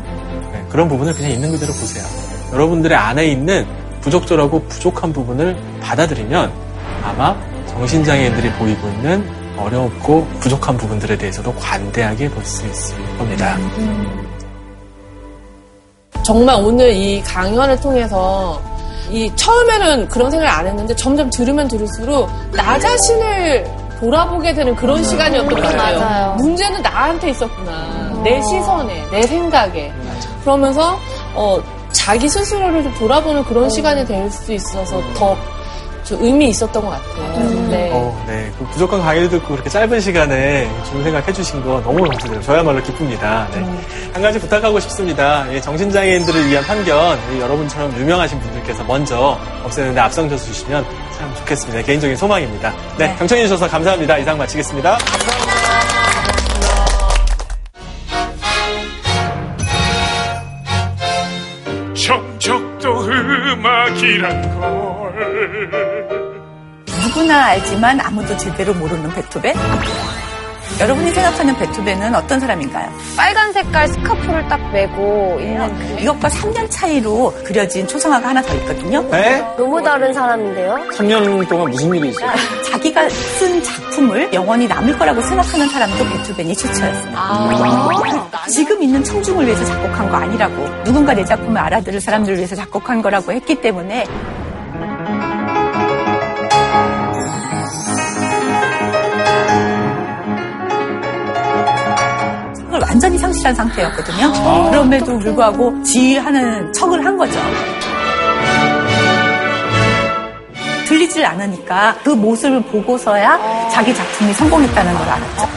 [0.51, 2.03] 네, 그런 부분을 그냥 있는 그대로 보세요.
[2.53, 3.65] 여러분들의 안에 있는
[4.01, 6.51] 부적절하고 부족한 부분을 받아들이면
[7.03, 7.35] 아마
[7.77, 9.23] 정신장애인들이 보이고 있는
[9.57, 13.55] 어렵고 부족한 부분들에 대해서도 관대하게 볼 수 있을 겁니다.
[16.23, 18.59] 정말 오늘 이 강연을 통해서
[19.09, 23.65] 이 처음에는 그런 생각을 안 했는데 점점 들으면 들을수록 나 자신을
[23.99, 25.99] 돌아보게 되는 그런 시간이었던 것 같아요.
[25.99, 26.33] 맞아요.
[26.35, 28.21] 문제는 나한테 있었구나.
[28.23, 29.91] 내 시선에, 내 생각에.
[30.41, 30.99] 그러면서
[31.33, 31.61] 어,
[31.91, 35.35] 자기 스스로를 좀 돌아보는 그런 시간이 될 수 있어서 더
[36.07, 37.67] 좀 의미 있었던 것 같아요.
[37.69, 37.89] 네.
[37.91, 38.49] 어, 네.
[38.57, 42.41] 그 부족한 강의를 듣고 그렇게 짧은 시간에 좋은 생각 해주신 거 너무 감사드려요.
[42.41, 43.45] 저야말로 기쁩니다.
[43.53, 43.59] 네.
[44.13, 45.45] 한 가지 부탁하고 싶습니다.
[45.51, 50.85] 예, 정신장애인들을 위한 편견, 예, 여러분처럼 유명하신 분들께서 먼저 없애는데 앞장서 주시면
[51.17, 51.81] 참 좋겠습니다.
[51.81, 52.73] 개인적인 소망입니다.
[52.97, 53.13] 네.
[53.17, 54.17] 경청해주셔서 감사합니다.
[54.17, 54.97] 이상 마치겠습니다.
[61.93, 64.96] 정적도 음악이란 걸
[67.03, 69.53] 누구나 알지만 아무도 제대로 모르는 베토벤?
[70.79, 72.91] 여러분이 생각하는 베토벤은 어떤 사람인가요?
[73.15, 79.01] 빨간 색깔 스카프를 딱 메고 있는 그 이것과 3년 차이로 그려진 초상화가 하나 더 있거든요.
[79.09, 79.39] 네?
[79.57, 80.75] 너무 다른 사람인데요?
[80.93, 82.29] 3년 동안 무슨 일이 있어요?
[82.69, 87.15] 자기가 쓴 작품을 영원히 남을 거라고 생각하는 사람도 베토벤이 최초였어요.
[88.51, 93.31] 지금 있는 청중을 위해서 작곡한 거 아니라고 누군가 내 작품을 알아들을 사람들을 위해서 작곡한 거라고
[93.31, 94.05] 했기 때문에
[102.97, 104.31] 완전히 상실한 상태였거든요.
[104.71, 107.39] 그럼에도 불구하고 지휘하는 척을 한 거죠.
[110.87, 115.49] 들리질 않으니까 그 모습을 보고서야 자기 작품이 성공했다는 걸 알았죠.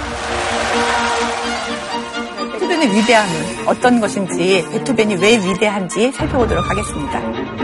[2.53, 3.35] 베토벤의 위대함은
[3.65, 7.60] 어떤 것인지, 베토벤이 왜 위대한지 살펴보도록 하겠습니다.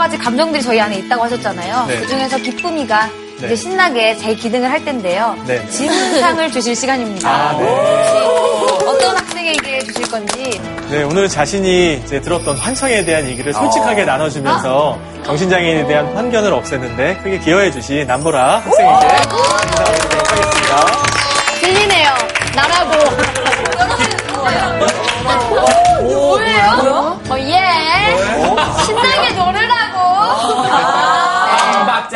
[0.00, 1.84] 가지 감정들이 저희 안에 있다고 하셨잖아요.
[1.86, 2.00] 네.
[2.00, 3.06] 그 중에서 기쁨이가
[3.40, 3.46] 네.
[3.46, 5.36] 이제 신나게 제 기능을 할 텐데요.
[5.46, 5.66] 네.
[5.68, 7.28] 질문상을 주실 시간입니다.
[7.28, 7.66] 아, 네.
[8.86, 15.86] 어떤 학생에게 주실 건지 네, 오늘 자신이 이제 들었던 환청에 대한 얘기를 솔직하게 나눠주면서 정신장애인에
[15.86, 20.86] 대한 편견을 없애는데 크게 기여해 주신 남보라 학생에게 인사를 드리도록 하겠습니다.
[21.60, 22.08] 들리네요.
[22.56, 22.90] 나라고.
[26.02, 27.20] 뭐예요?
[27.28, 28.16] 어, 예.
[28.84, 29.69] 신나게 놀으라고.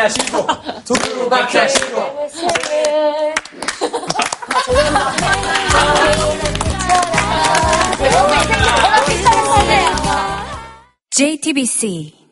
[0.04, 0.46] 박자 쉬고,
[0.84, 2.00] 두 박자 쉬고.
[10.06, 10.44] 아,
[11.10, 12.23] JTBC